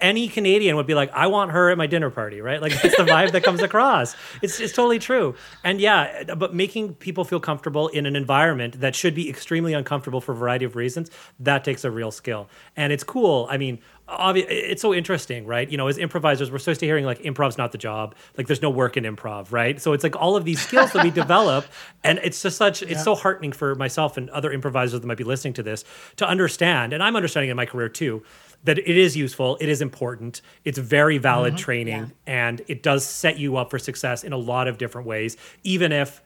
[0.01, 2.61] any Canadian would be like, I want her at my dinner party, right?
[2.61, 4.14] Like that's the vibe that comes across.
[4.43, 5.35] It's it's totally true.
[5.64, 10.20] And yeah, but making people feel comfortable in an environment that should be extremely uncomfortable
[10.20, 11.11] for a variety of reasons,
[11.41, 12.49] that takes a real skill.
[12.76, 13.47] And it's cool.
[13.51, 15.70] I mean, obvi- it's so interesting, right?
[15.70, 18.14] You know, as improvisers, we're supposed to hearing like improv's not the job.
[18.36, 19.80] Like there's no work in improv, right?
[19.80, 21.66] So it's like all of these skills that we develop,
[22.02, 25.24] and it's just such it's so heartening for myself and other improvisers that might be
[25.24, 25.84] listening to this
[26.16, 28.22] to understand, and I'm understanding in my career too,
[28.64, 31.62] that it is useful, it is important, it's very valid mm-hmm.
[31.62, 35.36] training, and it does set you up for success in a lot of different ways,
[35.62, 36.22] even if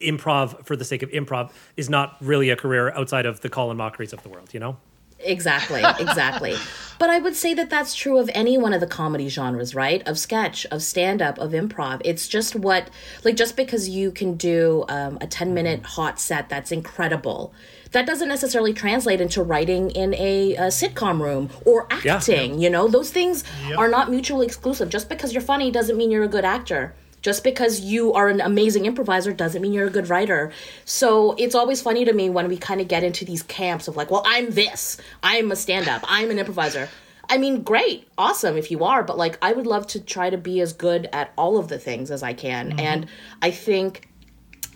[0.00, 3.76] improv for the sake of improv is not really a career outside of the Colin
[3.76, 4.76] Mochries of the world, you know?
[5.22, 6.56] Exactly, exactly.
[6.98, 10.06] but I would say that that's true of any one of the comedy genres, right?
[10.06, 12.00] Of sketch, of stand up, of improv.
[12.04, 12.90] It's just what,
[13.24, 17.52] like, just because you can do um, a 10 minute hot set that's incredible,
[17.92, 22.16] that doesn't necessarily translate into writing in a, a sitcom room or Yeah.
[22.16, 22.60] acting.
[22.60, 23.44] You know, those things
[23.76, 24.88] are not mutually exclusive.
[24.90, 26.94] Just because you're funny doesn't mean you're a good actor.
[27.22, 30.52] Just because you are an amazing improviser doesn't mean you're a good writer.
[30.84, 33.96] So it's always funny to me when we kind of get into these camps of
[33.96, 36.88] like, well, I'm this, I'm a stand up, I'm an improviser.
[37.28, 40.38] I mean, great, awesome if you are, but like, I would love to try to
[40.38, 42.70] be as good at all of the things as I can.
[42.70, 42.80] Mm-hmm.
[42.80, 43.06] And
[43.40, 44.08] I think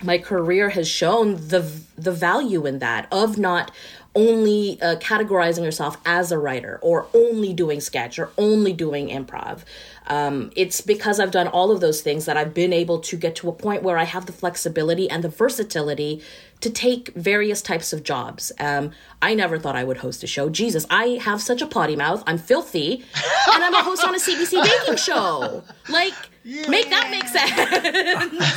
[0.03, 1.61] my career has shown the
[1.97, 3.71] the value in that of not
[4.15, 9.65] only uh, categorizing yourself as a writer or only doing sketch or only doing improv.
[10.07, 13.35] Um, it's because I've done all of those things that I've been able to get
[13.37, 16.23] to a point where I have the flexibility and the versatility
[16.61, 18.53] to take various types of jobs.
[18.61, 20.49] Um, I never thought I would host a show.
[20.49, 22.23] Jesus, I have such a potty mouth.
[22.27, 23.05] I'm filthy,
[23.53, 25.63] and I'm a host on a CBC baking show.
[25.89, 26.15] Like,
[26.45, 27.53] make that make sense.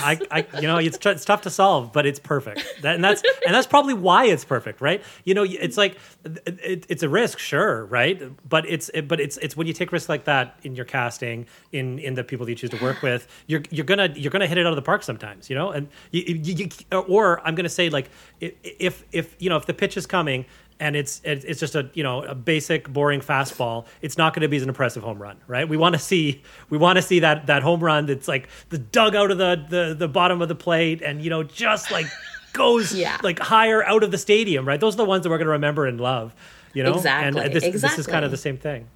[0.01, 2.63] I, I you know, it's, t- it's tough to solve, but it's perfect.
[2.81, 5.03] That, and that's and that's probably why it's perfect, right?
[5.23, 5.97] You know, it's like
[6.45, 8.21] it, it's a risk, sure, right?
[8.47, 11.45] But it's it, but it's it's when you take risks like that in your casting,
[11.71, 14.47] in in the people that you choose to work with, you're you're gonna you're gonna
[14.47, 15.71] hit it out of the park sometimes, you know.
[15.71, 16.69] And you, you, you
[17.07, 18.09] or I'm gonna say like
[18.41, 20.45] if if you know if the pitch is coming.
[20.79, 23.87] And it's it's just a you know a basic boring fastball.
[24.01, 25.67] It's not going to be an impressive home run, right?
[25.67, 28.77] We want to see we want to see that that home run that's like the
[28.77, 32.05] dug out of the the the bottom of the plate and you know just like
[32.53, 33.17] goes Yeah.
[33.23, 34.79] like higher out of the stadium, right?
[34.79, 36.35] Those are the ones that we're going to remember and love,
[36.73, 36.93] you know.
[36.93, 38.87] Exactly, And this this is kind of the same thing.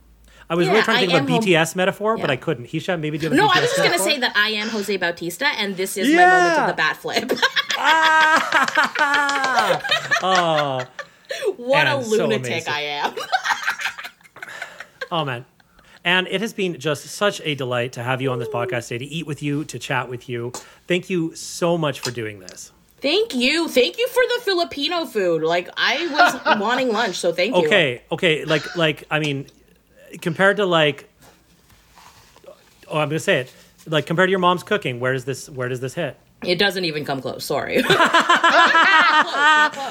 [0.49, 2.29] I was Yeah, really trying to I think of a am home- BTS metaphor, but
[2.29, 2.65] I couldn't.
[2.67, 4.49] Hisha, maybe do you have a No, BTS I was just gonna say that I
[4.49, 7.31] am Jose Bautista, and this is my moment of the bat flip.
[7.83, 9.81] Ah!
[10.23, 10.81] oh,
[11.57, 12.73] what a And so lunatic amazing.
[12.73, 13.15] I am.
[15.11, 15.45] oh man.
[16.03, 19.05] And it has been just such a delight to have you on this podcast today,
[19.05, 20.51] to eat with you, to chat with you.
[20.87, 22.71] Thank you so much for doing this.
[23.01, 25.43] thank you, thank you for the Filipino food.
[25.43, 27.65] Like I was wanting lunch, so thank you.
[27.65, 29.45] Okay, okay, like like I mean,
[30.21, 31.07] compared to like,
[32.87, 33.53] oh, I'm gonna say it,
[33.87, 36.17] like compared to your mom's cooking, where does this where does this hit?
[36.45, 37.45] It doesn't even come close.
[37.45, 37.81] Sorry.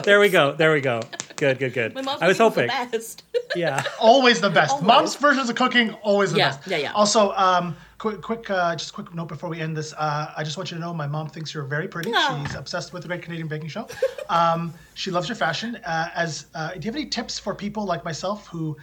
[0.04, 1.00] There we go, there we go.
[1.36, 1.94] Good, good, good.
[1.94, 3.22] My mom's I was hoping, the best.
[3.54, 3.82] yeah.
[4.00, 4.72] Always the best.
[4.72, 4.86] Always.
[4.86, 6.66] Mom's versions of cooking, always the Yeah, best.
[6.66, 6.92] yeah, yeah.
[6.92, 9.92] Also, um, quick, quick, uh, just a quick note before we end this.
[9.96, 12.10] Uh, I just want you to know my mom thinks you're very pretty.
[12.12, 12.44] Aw.
[12.44, 13.86] She's obsessed with the Great Canadian Baking Show.
[14.28, 15.76] Um, she loves your fashion.
[15.86, 18.76] Uh, as uh, do you have any tips for people like myself who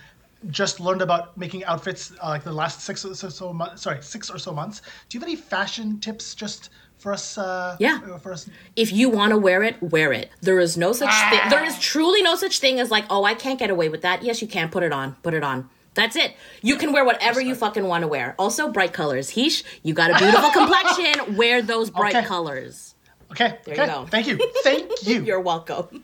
[0.49, 3.81] just learned about making outfits uh, like the last six or so, so months?
[3.83, 4.81] Sorry, six or so months.
[5.09, 7.37] Do you have any fashion tips just for us?
[7.37, 7.99] Uh, Yeah.
[8.17, 8.49] For us.
[8.75, 10.29] if you want to wear it, wear it.
[10.41, 11.39] There is no such thing.
[11.49, 14.23] There is truly no such thing as like, oh, I can't get away with that.
[14.23, 14.69] Yes, you can.
[14.69, 15.15] Put it on.
[15.23, 15.69] Put it on.
[15.93, 16.35] That's it.
[16.61, 18.35] You can wear whatever you fucking want to wear.
[18.37, 19.31] Also, bright colors.
[19.31, 21.35] Heesh, you got a beautiful complexion.
[21.35, 22.25] Wear those bright Okay.
[22.27, 22.93] colors.
[23.31, 23.57] Okay.
[23.65, 23.91] There you okay.
[23.91, 24.05] go.
[24.05, 24.37] Thank you.
[24.63, 25.23] Thank you.
[25.23, 26.03] You're welcome.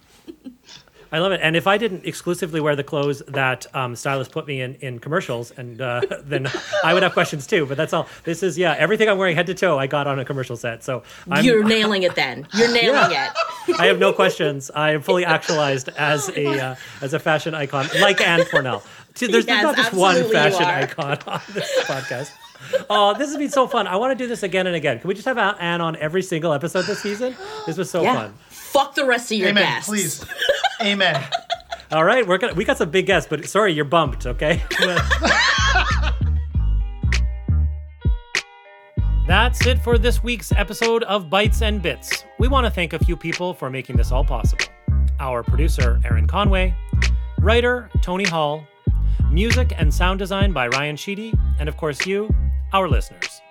[1.13, 1.41] I love it.
[1.43, 4.97] And if I didn't exclusively wear the clothes that um, stylists put me in in
[4.97, 6.49] commercials, and uh, then
[6.83, 7.67] I would have questions too.
[7.67, 8.07] But that's all.
[8.23, 10.83] This is yeah, everything I'm wearing head to toe, I got on a commercial set.
[10.83, 12.47] So I'm, You're nailing it then.
[12.55, 13.29] You're nailing it.
[13.79, 14.71] I have no questions.
[14.73, 18.83] I am fully actualized as a uh, as a fashion icon, like Ann Pornel.
[19.19, 22.31] There's, there's not just one fashion icon on this podcast.
[22.89, 23.87] Oh, this has been so fun.
[23.87, 24.99] I want to do this again and again.
[24.99, 27.35] Can we just have Ann on every single episode this season?
[27.67, 28.15] This was so Yeah.
[28.15, 28.33] fun.
[28.73, 29.63] Fuck the rest of your Amen.
[29.63, 29.87] guests.
[29.87, 30.25] Please.
[30.81, 31.23] Amen.
[31.91, 34.25] All right, we're gonna we got some big guests, but sorry, you're bumped.
[34.25, 34.63] Okay.
[39.27, 42.25] That's it for this week's episode of Bites and Bits.
[42.39, 44.65] We want to thank a few people for making this all possible.
[45.19, 46.75] Our producer, Aaron Conway,
[47.39, 48.67] writer, Tony Hall,
[49.29, 52.27] music and sound design by Ryan Sheedy, and of course, you,
[52.73, 53.42] our listeners.